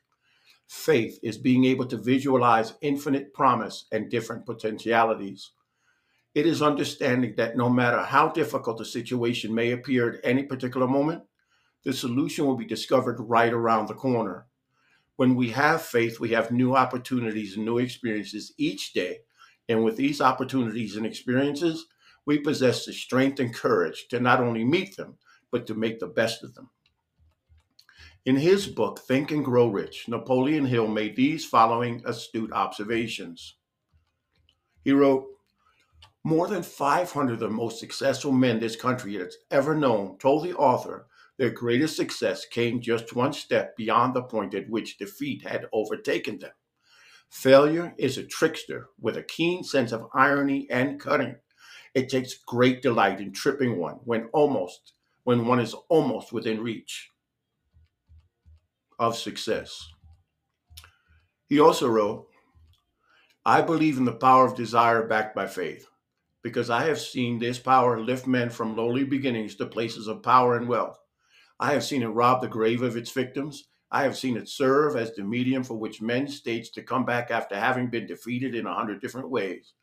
Faith 0.68 1.20
is 1.22 1.38
being 1.38 1.66
able 1.66 1.86
to 1.86 1.98
visualize 1.98 2.74
infinite 2.82 3.34
promise 3.34 3.86
and 3.92 4.10
different 4.10 4.46
potentialities. 4.46 5.52
It 6.34 6.46
is 6.46 6.62
understanding 6.62 7.34
that 7.36 7.58
no 7.58 7.70
matter 7.70 8.02
how 8.02 8.30
difficult 8.30 8.80
a 8.80 8.86
situation 8.86 9.54
may 9.54 9.72
appear 9.72 10.14
at 10.14 10.20
any 10.24 10.44
particular 10.44 10.88
moment, 10.88 11.24
the 11.84 11.92
solution 11.92 12.46
will 12.46 12.56
be 12.56 12.66
discovered 12.66 13.20
right 13.20 13.52
around 13.52 13.88
the 13.88 13.96
corner. 13.96 14.46
When 15.20 15.36
we 15.36 15.50
have 15.50 15.82
faith, 15.82 16.22
we 16.22 16.30
have 16.30 16.50
new 16.50 16.78
opportunities 16.78 17.58
and 17.58 17.66
new 17.66 17.80
experiences 17.80 18.54
each 18.58 18.94
day. 18.94 19.20
And 19.68 19.84
with 19.84 19.98
these 19.98 20.22
opportunities 20.22 20.96
and 20.96 21.06
experiences, 21.06 21.88
we 22.26 22.40
possess 22.40 22.86
the 22.86 22.94
strength 22.94 23.42
and 23.42 23.54
courage 23.54 24.08
to 24.12 24.22
not 24.22 24.40
only 24.40 24.64
meet 24.64 24.96
them, 24.96 25.18
but 25.52 25.68
to 25.68 25.76
make 25.76 26.00
the 26.00 26.08
best 26.08 26.42
of 26.46 26.56
them. 26.56 26.70
In 28.26 28.38
his 28.38 28.66
book, 28.66 29.00
Think 29.00 29.32
and 29.32 29.44
Grow 29.44 29.68
Rich, 29.68 30.08
Napoleon 30.08 30.64
Hill 30.64 30.88
made 30.88 31.18
these 31.18 31.44
following 31.46 32.02
astute 32.06 32.54
observations. 32.54 33.56
He 34.86 34.94
wrote, 34.94 35.28
More 36.24 36.48
than 36.48 36.64
500 36.64 37.34
of 37.34 37.40
the 37.40 37.50
most 37.50 37.82
successful 37.82 38.32
men 38.32 38.62
this 38.62 38.78
country 38.78 39.16
has 39.16 39.36
ever 39.52 39.76
known 39.76 40.18
told 40.18 40.46
the 40.46 40.56
author 40.56 41.08
their 41.40 41.50
greatest 41.50 41.96
success 41.96 42.46
came 42.46 42.80
just 42.80 43.16
one 43.16 43.34
step 43.34 43.76
beyond 43.76 44.14
the 44.14 44.22
point 44.22 44.54
at 44.54 44.70
which 44.70 45.00
defeat 45.00 45.42
had 45.42 45.66
overtaken 45.74 46.38
them. 46.38 46.52
Failure 47.32 47.96
is 47.98 48.20
a 48.20 48.24
trickster 48.24 48.90
with 49.02 49.18
a 49.18 49.24
keen 49.24 49.64
sense 49.64 49.92
of 49.92 50.08
irony 50.14 50.68
and 50.70 51.00
cunning 51.00 51.38
it 51.94 52.10
takes 52.10 52.36
great 52.36 52.82
delight 52.82 53.20
in 53.20 53.32
tripping 53.32 53.78
one 53.78 53.96
when 54.04 54.30
almost 54.34 54.94
when 55.24 55.46
one 55.46 55.60
is 55.60 55.76
almost 55.90 56.32
within 56.32 56.62
reach 56.62 57.12
of 58.98 59.18
success. 59.18 59.88
He 61.48 61.60
also 61.60 61.88
wrote, 61.88 62.28
I 63.46 63.62
believe 63.62 63.98
in 63.98 64.06
the 64.06 64.12
power 64.12 64.46
of 64.46 64.56
desire 64.56 65.08
backed 65.08 65.36
by 65.36 65.48
faith, 65.48 65.88
because 66.42 66.70
I 66.70 66.86
have 66.86 67.00
seen 67.00 67.40
this 67.40 67.60
power 67.60 68.00
lift 68.00 68.28
men 68.28 68.50
from 68.50 68.76
lowly 68.76 69.04
beginnings 69.04 69.56
to 69.56 69.66
places 69.66 70.08
of 70.08 70.24
power 70.24 70.56
and 70.56 70.68
wealth. 70.68 70.98
I 71.60 71.74
have 71.74 71.84
seen 71.84 72.04
it 72.04 72.08
rob 72.08 72.42
the 72.42 72.48
grave 72.48 72.82
of 72.82 72.96
its 72.96 73.12
victims. 73.12 73.66
I 73.92 74.04
have 74.04 74.18
seen 74.18 74.38
it 74.38 74.48
serve 74.48 74.96
as 74.96 75.14
the 75.14 75.24
medium 75.24 75.64
for 75.64 75.76
which 75.76 76.02
men 76.02 76.28
stage 76.28 76.72
to 76.72 76.84
come 76.84 77.06
back 77.06 77.32
after 77.32 77.56
having 77.56 77.90
been 77.90 78.06
defeated 78.06 78.56
in 78.56 78.66
a 78.66 78.74
hundred 78.74 79.02
different 79.02 79.30
ways. 79.30 79.74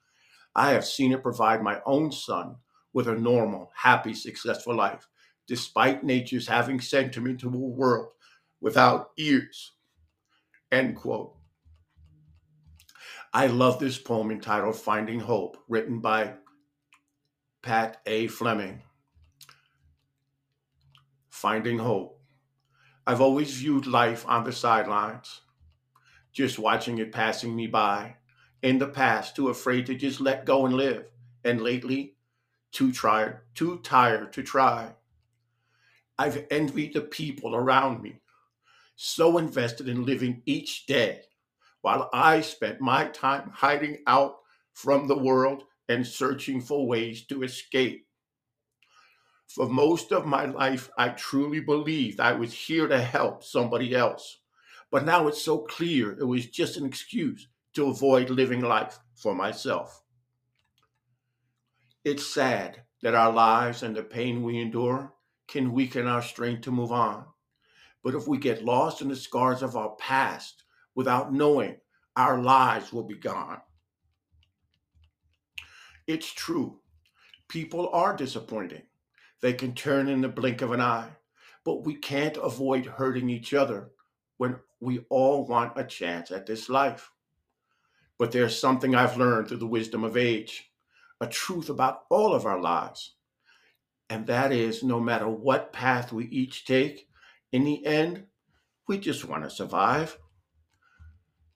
I 0.54 0.70
have 0.70 0.86
seen 0.86 1.12
it 1.12 1.22
provide 1.22 1.62
my 1.62 1.80
own 1.84 2.10
son 2.12 2.56
with 2.92 3.08
a 3.08 3.14
normal, 3.14 3.70
happy, 3.74 4.14
successful 4.14 4.74
life, 4.74 5.06
despite 5.46 6.02
nature's 6.02 6.48
having 6.48 6.80
sent 6.80 7.14
him 7.14 7.26
into 7.26 7.48
a 7.48 7.50
world 7.50 8.08
without 8.60 9.10
ears. 9.18 9.72
End 10.72 10.96
quote. 10.96 11.34
I 13.34 13.48
love 13.48 13.78
this 13.78 13.98
poem 13.98 14.30
entitled 14.30 14.76
Finding 14.76 15.20
Hope, 15.20 15.58
written 15.68 16.00
by 16.00 16.34
Pat 17.62 18.00
A. 18.06 18.28
Fleming. 18.28 18.80
Finding 21.36 21.78
Hope. 21.78 22.18
I've 23.06 23.20
always 23.20 23.52
viewed 23.52 23.86
life 23.86 24.24
on 24.26 24.44
the 24.44 24.52
sidelines, 24.52 25.42
just 26.32 26.58
watching 26.58 26.96
it 26.96 27.12
passing 27.12 27.54
me 27.54 27.66
by 27.66 28.16
in 28.62 28.78
the 28.78 28.88
past 28.88 29.36
too 29.36 29.50
afraid 29.50 29.84
to 29.84 29.94
just 29.94 30.18
let 30.18 30.46
go 30.46 30.64
and 30.64 30.74
live, 30.74 31.04
and 31.44 31.60
lately 31.60 32.16
too 32.72 32.90
tired, 32.90 33.40
too 33.54 33.80
tired 33.80 34.32
to 34.32 34.42
try. 34.42 34.94
I've 36.18 36.46
envied 36.50 36.94
the 36.94 37.02
people 37.02 37.54
around 37.54 38.02
me, 38.02 38.22
so 38.94 39.36
invested 39.36 39.90
in 39.90 40.06
living 40.06 40.40
each 40.46 40.86
day, 40.86 41.20
while 41.82 42.08
I 42.14 42.40
spent 42.40 42.80
my 42.80 43.08
time 43.08 43.50
hiding 43.52 43.98
out 44.06 44.36
from 44.72 45.06
the 45.06 45.18
world 45.18 45.64
and 45.86 46.06
searching 46.06 46.62
for 46.62 46.86
ways 46.86 47.26
to 47.26 47.42
escape. 47.42 48.05
For 49.48 49.68
most 49.68 50.12
of 50.12 50.26
my 50.26 50.44
life, 50.44 50.90
I 50.98 51.10
truly 51.10 51.60
believed 51.60 52.20
I 52.20 52.32
was 52.32 52.52
here 52.52 52.88
to 52.88 53.00
help 53.00 53.42
somebody 53.42 53.94
else. 53.94 54.38
But 54.90 55.04
now 55.04 55.28
it's 55.28 55.42
so 55.42 55.58
clear 55.58 56.18
it 56.18 56.24
was 56.24 56.46
just 56.46 56.76
an 56.76 56.84
excuse 56.84 57.48
to 57.74 57.88
avoid 57.88 58.30
living 58.30 58.60
life 58.60 58.98
for 59.14 59.34
myself. 59.34 60.02
It's 62.04 62.26
sad 62.26 62.82
that 63.02 63.14
our 63.14 63.32
lives 63.32 63.82
and 63.82 63.96
the 63.96 64.02
pain 64.02 64.42
we 64.42 64.60
endure 64.60 65.12
can 65.48 65.72
weaken 65.72 66.06
our 66.06 66.22
strength 66.22 66.62
to 66.62 66.70
move 66.70 66.92
on. 66.92 67.24
But 68.02 68.14
if 68.14 68.28
we 68.28 68.38
get 68.38 68.64
lost 68.64 69.02
in 69.02 69.08
the 69.08 69.16
scars 69.16 69.62
of 69.62 69.76
our 69.76 69.96
past 69.96 70.64
without 70.94 71.32
knowing, 71.32 71.76
our 72.16 72.40
lives 72.40 72.92
will 72.92 73.02
be 73.04 73.16
gone. 73.16 73.60
It's 76.06 76.32
true. 76.32 76.80
People 77.48 77.88
are 77.90 78.16
disappointing. 78.16 78.82
They 79.40 79.52
can 79.52 79.74
turn 79.74 80.08
in 80.08 80.20
the 80.20 80.28
blink 80.28 80.62
of 80.62 80.72
an 80.72 80.80
eye, 80.80 81.10
but 81.64 81.84
we 81.84 81.94
can't 81.94 82.36
avoid 82.36 82.86
hurting 82.86 83.28
each 83.28 83.54
other 83.54 83.90
when 84.38 84.56
we 84.80 85.00
all 85.10 85.46
want 85.46 85.78
a 85.78 85.84
chance 85.84 86.30
at 86.30 86.46
this 86.46 86.68
life. 86.68 87.10
But 88.18 88.32
there's 88.32 88.58
something 88.58 88.94
I've 88.94 89.18
learned 89.18 89.48
through 89.48 89.58
the 89.58 89.66
wisdom 89.66 90.04
of 90.04 90.16
age 90.16 90.70
a 91.20 91.26
truth 91.26 91.70
about 91.70 92.02
all 92.10 92.34
of 92.34 92.44
our 92.44 92.60
lives. 92.60 93.14
And 94.10 94.26
that 94.26 94.52
is 94.52 94.82
no 94.82 95.00
matter 95.00 95.28
what 95.28 95.72
path 95.72 96.12
we 96.12 96.26
each 96.26 96.66
take, 96.66 97.08
in 97.52 97.64
the 97.64 97.84
end, 97.86 98.24
we 98.86 98.98
just 98.98 99.24
want 99.24 99.42
to 99.42 99.50
survive. 99.50 100.18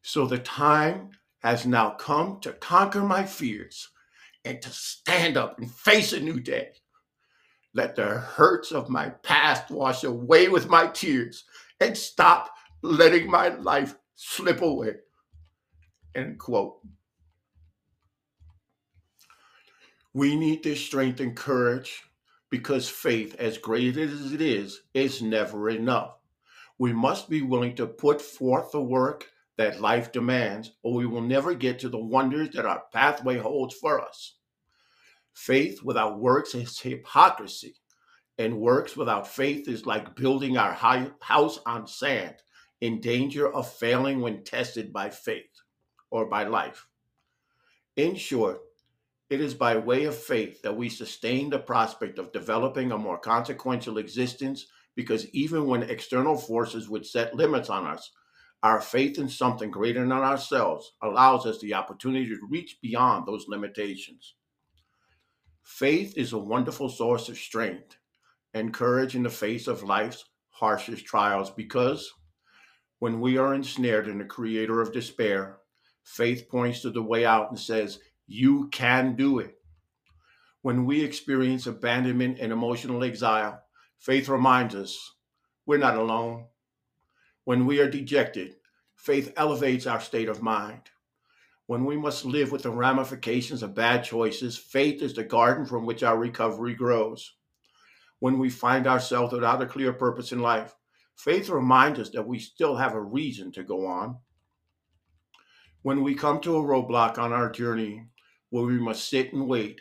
So 0.02 0.26
the 0.26 0.38
time 0.38 1.10
has 1.40 1.66
now 1.66 1.90
come 1.90 2.40
to 2.40 2.52
conquer 2.52 3.02
my 3.02 3.24
fears 3.24 3.88
and 4.44 4.60
to 4.62 4.70
stand 4.70 5.36
up 5.36 5.58
and 5.58 5.70
face 5.70 6.12
a 6.12 6.20
new 6.20 6.40
day. 6.40 6.70
Let 7.74 7.94
the 7.94 8.18
hurts 8.18 8.72
of 8.72 8.88
my 8.88 9.10
past 9.10 9.70
wash 9.70 10.04
away 10.04 10.48
with 10.48 10.68
my 10.68 10.88
tears 10.88 11.44
and 11.80 11.96
stop 11.96 12.50
letting 12.82 13.30
my 13.30 13.48
life 13.48 13.94
slip 14.16 14.60
away. 14.60 14.94
End 16.14 16.38
quote. 16.38 16.78
We 20.12 20.34
need 20.34 20.64
this 20.64 20.80
strength 20.80 21.20
and 21.20 21.36
courage 21.36 22.02
because 22.50 22.88
faith, 22.88 23.36
as 23.38 23.58
great 23.58 23.96
as 23.96 24.32
it 24.32 24.40
is, 24.40 24.80
is 24.92 25.22
never 25.22 25.70
enough. 25.70 26.16
We 26.78 26.92
must 26.92 27.30
be 27.30 27.42
willing 27.42 27.76
to 27.76 27.86
put 27.86 28.20
forth 28.20 28.72
the 28.72 28.82
work 28.82 29.28
that 29.56 29.80
life 29.80 30.10
demands, 30.10 30.72
or 30.82 30.94
we 30.94 31.06
will 31.06 31.20
never 31.20 31.54
get 31.54 31.78
to 31.80 31.88
the 31.88 31.98
wonders 31.98 32.50
that 32.50 32.66
our 32.66 32.82
pathway 32.92 33.36
holds 33.38 33.74
for 33.74 34.00
us. 34.00 34.36
Faith 35.46 35.82
without 35.82 36.20
works 36.20 36.54
is 36.54 36.78
hypocrisy, 36.80 37.74
and 38.36 38.60
works 38.60 38.94
without 38.94 39.26
faith 39.26 39.68
is 39.68 39.86
like 39.86 40.14
building 40.14 40.58
our 40.58 40.74
house 40.74 41.58
on 41.64 41.86
sand, 41.86 42.34
in 42.82 43.00
danger 43.00 43.50
of 43.50 43.66
failing 43.66 44.20
when 44.20 44.44
tested 44.44 44.92
by 44.92 45.08
faith 45.08 45.62
or 46.10 46.26
by 46.26 46.44
life. 46.44 46.86
In 47.96 48.16
short, 48.16 48.60
it 49.30 49.40
is 49.40 49.54
by 49.54 49.78
way 49.78 50.04
of 50.04 50.14
faith 50.14 50.60
that 50.60 50.76
we 50.76 50.90
sustain 50.90 51.48
the 51.48 51.58
prospect 51.58 52.18
of 52.18 52.32
developing 52.32 52.92
a 52.92 52.98
more 52.98 53.18
consequential 53.18 53.96
existence 53.96 54.66
because 54.94 55.26
even 55.30 55.66
when 55.66 55.84
external 55.84 56.36
forces 56.36 56.90
would 56.90 57.06
set 57.06 57.34
limits 57.34 57.70
on 57.70 57.86
us, 57.86 58.10
our 58.62 58.82
faith 58.82 59.18
in 59.18 59.30
something 59.30 59.70
greater 59.70 60.00
than 60.00 60.12
ourselves 60.12 60.92
allows 61.02 61.46
us 61.46 61.58
the 61.60 61.72
opportunity 61.72 62.28
to 62.28 62.46
reach 62.50 62.76
beyond 62.82 63.26
those 63.26 63.48
limitations. 63.48 64.34
Faith 65.70 66.18
is 66.18 66.32
a 66.34 66.38
wonderful 66.38 66.90
source 66.90 67.28
of 67.30 67.38
strength 67.38 67.96
and 68.52 68.74
courage 68.74 69.14
in 69.14 69.22
the 69.22 69.30
face 69.30 69.66
of 69.66 69.84
life's 69.84 70.24
harshest 70.50 71.06
trials 71.06 71.48
because 71.48 72.12
when 72.98 73.20
we 73.20 73.38
are 73.38 73.54
ensnared 73.54 74.08
in 74.08 74.18
the 74.18 74.24
creator 74.24 74.82
of 74.82 74.92
despair, 74.92 75.58
faith 76.02 76.48
points 76.50 76.82
to 76.82 76.90
the 76.90 77.00
way 77.00 77.24
out 77.24 77.48
and 77.48 77.58
says, 77.58 78.00
you 78.26 78.68
can 78.68 79.14
do 79.14 79.38
it. 79.38 79.54
When 80.60 80.84
we 80.84 81.02
experience 81.02 81.66
abandonment 81.66 82.40
and 82.40 82.52
emotional 82.52 83.02
exile, 83.02 83.62
faith 84.00 84.28
reminds 84.28 84.74
us 84.74 85.14
we're 85.66 85.78
not 85.78 85.96
alone. 85.96 86.46
When 87.44 87.64
we 87.64 87.80
are 87.80 87.88
dejected, 87.88 88.56
faith 88.96 89.32
elevates 89.36 89.86
our 89.86 90.00
state 90.00 90.28
of 90.28 90.42
mind. 90.42 90.90
When 91.70 91.84
we 91.84 91.96
must 91.96 92.24
live 92.24 92.50
with 92.50 92.64
the 92.64 92.72
ramifications 92.72 93.62
of 93.62 93.76
bad 93.76 94.02
choices, 94.02 94.58
faith 94.58 95.02
is 95.02 95.14
the 95.14 95.22
garden 95.22 95.64
from 95.64 95.86
which 95.86 96.02
our 96.02 96.18
recovery 96.18 96.74
grows. 96.74 97.36
When 98.18 98.40
we 98.40 98.50
find 98.50 98.88
ourselves 98.88 99.32
without 99.32 99.62
a 99.62 99.66
clear 99.66 99.92
purpose 99.92 100.32
in 100.32 100.40
life, 100.40 100.74
faith 101.14 101.48
reminds 101.48 102.00
us 102.00 102.10
that 102.10 102.26
we 102.26 102.40
still 102.40 102.74
have 102.74 102.94
a 102.94 103.00
reason 103.00 103.52
to 103.52 103.62
go 103.62 103.86
on. 103.86 104.18
When 105.82 106.02
we 106.02 106.16
come 106.16 106.40
to 106.40 106.56
a 106.56 106.60
roadblock 106.60 107.18
on 107.18 107.32
our 107.32 107.48
journey, 107.48 108.04
where 108.48 108.64
we 108.64 108.80
must 108.80 109.08
sit 109.08 109.32
and 109.32 109.46
wait. 109.46 109.80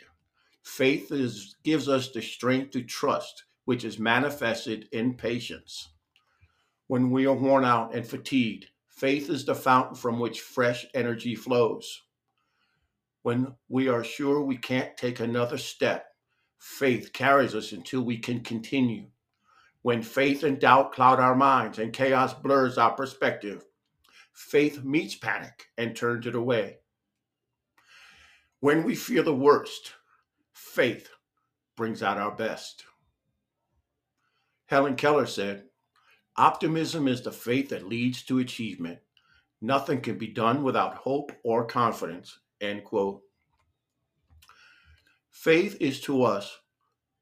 Faith 0.62 1.10
is, 1.10 1.56
gives 1.64 1.88
us 1.88 2.12
the 2.12 2.22
strength 2.22 2.70
to 2.70 2.84
trust, 2.84 3.46
which 3.64 3.84
is 3.84 3.98
manifested 3.98 4.88
in 4.92 5.14
patience. 5.14 5.88
When 6.86 7.10
we 7.10 7.26
are 7.26 7.34
worn 7.34 7.64
out 7.64 7.96
and 7.96 8.06
fatigued, 8.06 8.66
faith 9.00 9.30
is 9.30 9.46
the 9.46 9.54
fountain 9.54 9.94
from 9.94 10.20
which 10.20 10.42
fresh 10.42 10.84
energy 10.92 11.34
flows. 11.34 12.02
When 13.22 13.54
we 13.70 13.88
are 13.88 14.04
sure 14.04 14.42
we 14.42 14.58
can't 14.58 14.94
take 14.94 15.20
another 15.20 15.56
step, 15.56 16.04
faith 16.58 17.10
carries 17.14 17.54
us 17.54 17.72
until 17.72 18.02
we 18.02 18.18
can 18.18 18.40
continue. 18.40 19.06
When 19.80 20.02
faith 20.02 20.42
and 20.42 20.60
doubt 20.60 20.92
cloud 20.92 21.18
our 21.18 21.34
minds 21.34 21.78
and 21.78 21.94
chaos 21.94 22.34
blurs 22.34 22.76
our 22.76 22.92
perspective, 22.92 23.64
faith 24.34 24.84
meets 24.84 25.14
panic 25.14 25.68
and 25.78 25.96
turns 25.96 26.26
it 26.26 26.34
away. 26.34 26.76
When 28.60 28.84
we 28.84 28.94
fear 28.94 29.22
the 29.22 29.34
worst, 29.34 29.94
faith 30.52 31.08
brings 31.74 32.02
out 32.02 32.18
our 32.18 32.32
best. 32.32 32.84
Helen 34.66 34.96
Keller 34.96 35.24
said, 35.24 35.69
Optimism 36.40 37.06
is 37.06 37.20
the 37.20 37.30
faith 37.30 37.68
that 37.68 37.86
leads 37.86 38.22
to 38.22 38.38
achievement. 38.38 38.98
Nothing 39.60 40.00
can 40.00 40.16
be 40.16 40.28
done 40.28 40.62
without 40.62 40.94
hope 40.94 41.32
or 41.44 41.66
confidence. 41.66 42.38
End 42.62 42.82
quote. 42.82 43.20
Faith 45.30 45.76
is 45.80 46.00
to 46.00 46.22
us 46.22 46.58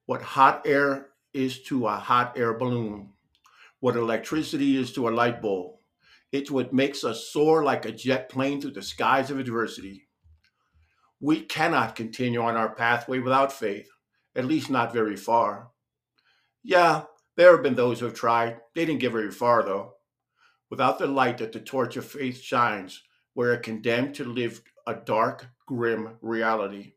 what 0.06 0.22
hot 0.22 0.62
air 0.64 1.08
is 1.34 1.62
to 1.64 1.88
a 1.88 1.96
hot 1.96 2.38
air 2.38 2.54
balloon, 2.54 3.10
what 3.80 3.96
electricity 3.96 4.76
is 4.76 4.92
to 4.92 5.08
a 5.08 5.10
light 5.10 5.42
bulb. 5.42 5.74
It's 6.30 6.50
what 6.50 6.72
makes 6.72 7.02
us 7.02 7.28
soar 7.28 7.64
like 7.64 7.86
a 7.86 7.92
jet 7.92 8.28
plane 8.28 8.60
through 8.60 8.72
the 8.72 8.82
skies 8.82 9.32
of 9.32 9.40
adversity 9.40 10.08
we 11.20 11.40
cannot 11.40 11.96
continue 11.96 12.40
on 12.40 12.56
our 12.56 12.74
pathway 12.74 13.18
without 13.18 13.52
faith, 13.52 13.90
at 14.36 14.44
least 14.44 14.70
not 14.70 14.92
very 14.92 15.16
far. 15.16 15.68
Yeah, 16.62 17.04
there 17.38 17.52
have 17.52 17.62
been 17.62 17.76
those 17.76 18.00
who 18.00 18.06
have 18.06 18.16
tried. 18.16 18.60
They 18.74 18.84
didn't 18.84 19.00
get 19.00 19.12
very 19.12 19.30
far, 19.30 19.62
though. 19.62 19.94
Without 20.70 20.98
the 20.98 21.06
light 21.06 21.38
that 21.38 21.52
the 21.52 21.60
torch 21.60 21.96
of 21.96 22.04
faith 22.04 22.40
shines, 22.40 23.00
we're 23.36 23.56
condemned 23.58 24.16
to 24.16 24.24
live 24.24 24.60
a 24.88 24.96
dark, 24.96 25.46
grim 25.64 26.16
reality. 26.20 26.94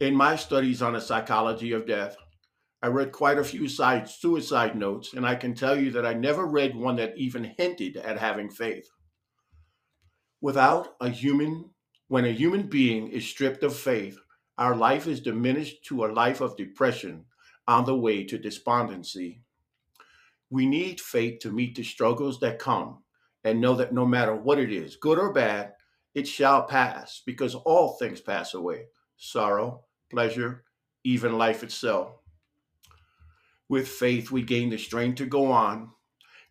In 0.00 0.16
my 0.16 0.34
studies 0.34 0.82
on 0.82 0.94
the 0.94 1.00
psychology 1.00 1.70
of 1.70 1.86
death, 1.86 2.16
I 2.82 2.88
read 2.88 3.12
quite 3.12 3.38
a 3.38 3.44
few 3.44 3.68
suicide 3.68 4.74
notes, 4.74 5.14
and 5.14 5.24
I 5.24 5.36
can 5.36 5.54
tell 5.54 5.78
you 5.78 5.92
that 5.92 6.04
I 6.04 6.14
never 6.14 6.44
read 6.44 6.74
one 6.74 6.96
that 6.96 7.16
even 7.16 7.54
hinted 7.56 7.98
at 7.98 8.18
having 8.18 8.50
faith. 8.50 8.90
Without 10.40 10.96
a 11.00 11.08
human 11.08 11.70
when 12.08 12.24
a 12.24 12.32
human 12.32 12.62
being 12.62 13.08
is 13.08 13.28
stripped 13.28 13.62
of 13.62 13.76
faith, 13.76 14.18
our 14.56 14.74
life 14.74 15.06
is 15.06 15.20
diminished 15.20 15.84
to 15.84 16.04
a 16.04 16.12
life 16.12 16.40
of 16.40 16.56
depression 16.56 17.24
on 17.68 17.84
the 17.84 17.94
way 17.94 18.24
to 18.24 18.38
despondency. 18.38 19.40
We 20.50 20.66
need 20.66 21.00
faith 21.00 21.38
to 21.40 21.52
meet 21.52 21.76
the 21.76 21.84
struggles 21.84 22.40
that 22.40 22.58
come 22.58 22.98
and 23.44 23.60
know 23.60 23.76
that 23.76 23.92
no 23.92 24.04
matter 24.04 24.34
what 24.34 24.58
it 24.58 24.72
is, 24.72 24.96
good 24.96 25.18
or 25.18 25.32
bad, 25.32 25.74
it 26.14 26.26
shall 26.26 26.64
pass 26.64 27.22
because 27.24 27.54
all 27.54 27.90
things 27.90 28.20
pass 28.20 28.54
away 28.54 28.86
sorrow, 29.16 29.82
pleasure, 30.10 30.64
even 31.04 31.38
life 31.38 31.62
itself. 31.62 32.12
With 33.68 33.86
faith, 33.86 34.30
we 34.30 34.42
gain 34.42 34.70
the 34.70 34.78
strength 34.78 35.16
to 35.16 35.26
go 35.26 35.52
on, 35.52 35.90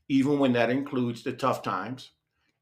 even 0.07 0.39
when 0.39 0.53
that 0.53 0.69
includes 0.69 1.23
the 1.23 1.33
tough 1.33 1.61
times 1.61 2.11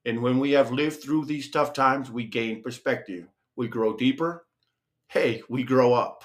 and 0.05 0.21
when 0.21 0.37
we 0.39 0.51
have 0.51 0.71
lived 0.71 1.01
through 1.01 1.25
these 1.25 1.49
tough 1.49 1.73
times, 1.73 2.11
we 2.11 2.25
gain 2.25 2.61
perspective. 2.61 3.27
We 3.55 3.67
grow 3.67 3.97
deeper. 3.97 4.45
Hey, 5.07 5.41
we 5.49 5.63
grow 5.63 5.93
up. 5.93 6.23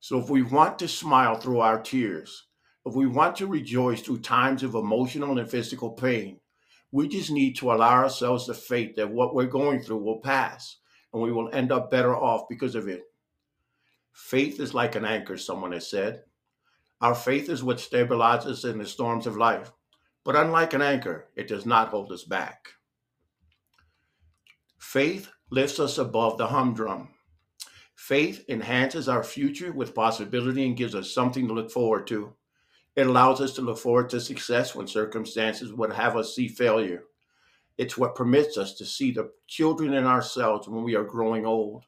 So 0.00 0.18
if 0.18 0.28
we 0.28 0.42
want 0.42 0.78
to 0.80 0.88
smile 0.88 1.36
through 1.36 1.60
our 1.60 1.80
tears, 1.80 2.46
if 2.84 2.94
we 2.94 3.06
want 3.06 3.36
to 3.36 3.46
rejoice 3.46 4.00
through 4.00 4.20
times 4.20 4.62
of 4.62 4.74
emotional 4.74 5.38
and 5.38 5.50
physical 5.50 5.90
pain, 5.90 6.38
we 6.92 7.08
just 7.08 7.30
need 7.30 7.56
to 7.56 7.72
allow 7.72 8.02
ourselves 8.02 8.46
the 8.46 8.54
faith 8.54 8.94
that 8.96 9.10
what 9.10 9.34
we're 9.34 9.46
going 9.46 9.80
through 9.80 9.98
will 9.98 10.20
pass 10.20 10.78
and 11.12 11.22
we 11.22 11.32
will 11.32 11.52
end 11.52 11.72
up 11.72 11.90
better 11.90 12.14
off 12.14 12.48
because 12.48 12.74
of 12.74 12.88
it. 12.88 13.02
Faith 14.12 14.60
is 14.60 14.72
like 14.72 14.94
an 14.94 15.04
anchor, 15.04 15.36
someone 15.36 15.72
has 15.72 15.90
said. 15.90 16.22
Our 17.00 17.14
faith 17.14 17.50
is 17.50 17.62
what 17.62 17.78
stabilizes 17.78 18.46
us 18.46 18.64
in 18.64 18.78
the 18.78 18.86
storms 18.86 19.26
of 19.26 19.36
life. 19.36 19.72
But 20.24 20.36
unlike 20.36 20.72
an 20.72 20.82
anchor, 20.82 21.28
it 21.36 21.48
does 21.48 21.66
not 21.66 21.88
hold 21.88 22.10
us 22.12 22.24
back. 22.24 22.68
Faith 24.78 25.30
lifts 25.50 25.78
us 25.78 25.98
above 25.98 26.38
the 26.38 26.46
humdrum. 26.46 27.08
Faith 27.96 28.44
enhances 28.48 29.08
our 29.08 29.24
future 29.24 29.72
with 29.72 29.94
possibility 29.94 30.66
and 30.66 30.76
gives 30.76 30.94
us 30.94 31.12
something 31.12 31.48
to 31.48 31.54
look 31.54 31.70
forward 31.70 32.06
to. 32.06 32.32
It 32.94 33.06
allows 33.06 33.40
us 33.40 33.52
to 33.54 33.62
look 33.62 33.78
forward 33.78 34.10
to 34.10 34.20
success 34.20 34.74
when 34.74 34.86
circumstances 34.86 35.72
would 35.72 35.92
have 35.92 36.16
us 36.16 36.34
see 36.34 36.46
failure. 36.46 37.04
It's 37.78 37.98
what 37.98 38.14
permits 38.14 38.56
us 38.56 38.74
to 38.74 38.86
see 38.86 39.10
the 39.10 39.32
children 39.46 39.94
in 39.94 40.04
ourselves 40.04 40.68
when 40.68 40.82
we 40.82 40.94
are 40.94 41.04
growing 41.04 41.44
old. 41.44 41.84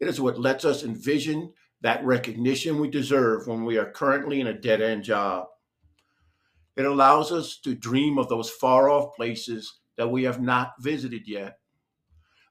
It 0.00 0.08
is 0.08 0.20
what 0.20 0.40
lets 0.40 0.64
us 0.64 0.84
envision 0.84 1.52
that 1.80 2.04
recognition 2.04 2.80
we 2.80 2.88
deserve 2.88 3.46
when 3.46 3.64
we 3.64 3.78
are 3.78 3.90
currently 3.90 4.40
in 4.40 4.48
a 4.48 4.54
dead 4.54 4.80
end 4.80 5.04
job. 5.04 5.46
It 6.76 6.86
allows 6.86 7.32
us 7.32 7.58
to 7.58 7.74
dream 7.74 8.18
of 8.18 8.28
those 8.28 8.48
far 8.48 8.88
off 8.88 9.14
places 9.14 9.80
that 9.96 10.10
we 10.10 10.22
have 10.22 10.40
not 10.40 10.74
visited 10.80 11.28
yet, 11.28 11.58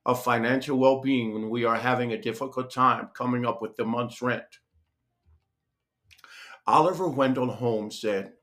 of 0.05 0.23
financial 0.23 0.77
well 0.77 1.01
being 1.01 1.33
when 1.33 1.49
we 1.49 1.65
are 1.65 1.75
having 1.75 2.13
a 2.13 2.21
difficult 2.21 2.71
time 2.71 3.09
coming 3.15 3.45
up 3.45 3.61
with 3.61 3.75
the 3.75 3.85
month's 3.85 4.21
rent. 4.21 4.59
Oliver 6.67 7.07
Wendell 7.07 7.51
Holmes 7.51 7.99
said, 7.99 8.33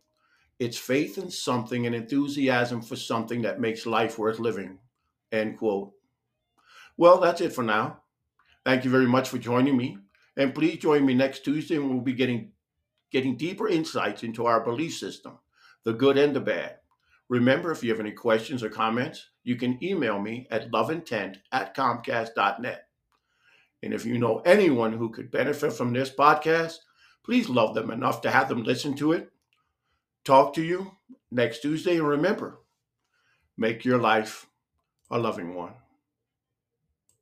It's 0.59 0.79
faith 0.79 1.19
in 1.19 1.31
something 1.31 1.87
and 1.87 1.95
enthusiasm 1.95 2.83
for 2.83 2.97
something 2.97 3.43
that 3.43 3.61
makes 3.61 3.87
life 3.87 4.19
worth 4.19 4.39
living. 4.39 4.79
End 5.33 5.59
quote. 5.59 5.93
Well, 6.97 7.19
that's 7.19 7.41
it 7.41 7.53
for 7.53 7.63
now. 7.63 8.03
Thank 8.65 8.85
you 8.85 8.91
very 8.91 9.07
much 9.07 9.29
for 9.29 9.39
joining 9.39 9.77
me. 9.77 9.99
And 10.37 10.55
please 10.55 10.79
join 10.79 11.07
me 11.07 11.15
next 11.15 11.45
Tuesday 11.45 11.79
when 11.79 11.91
we'll 11.91 12.01
be 12.01 12.13
getting 12.13 12.53
getting 13.11 13.37
deeper 13.37 13.69
insights 13.69 14.23
into 14.23 14.45
our 14.47 14.63
belief 14.63 14.95
system, 14.95 15.39
the 15.85 15.93
good 15.93 16.19
and 16.19 16.37
the 16.37 16.41
bad. 16.41 16.77
Remember, 17.29 17.71
if 17.71 17.83
you 17.83 17.91
have 17.91 18.01
any 18.01 18.13
questions 18.13 18.63
or 18.63 18.69
comments, 18.69 19.31
you 19.49 19.57
can 19.57 19.83
email 19.83 20.21
me 20.21 20.47
at 20.51 20.71
loveintent 20.71 21.37
at 21.51 21.75
comcast.net. 21.75 22.87
And 23.83 23.95
if 23.95 24.05
you 24.05 24.19
know 24.19 24.41
anyone 24.45 24.93
who 24.93 25.09
could 25.09 25.31
benefit 25.31 25.73
from 25.73 25.95
this 25.95 26.11
podcast, 26.11 26.75
please 27.25 27.49
love 27.49 27.75
them 27.75 27.91
enough 27.91 28.21
to 28.21 28.31
have 28.31 28.51
them 28.51 28.63
listen 28.63 28.95
to 28.97 29.13
it. 29.13 29.33
Talk 30.23 30.53
to 30.53 30.63
you 30.63 30.93
next 31.31 31.61
Tuesday. 31.63 31.97
And 31.97 32.07
remember, 32.07 32.59
make 33.57 33.87
your 33.87 33.97
life 33.97 34.47
a 35.11 35.19
loving 35.19 35.55
one. 35.55 35.73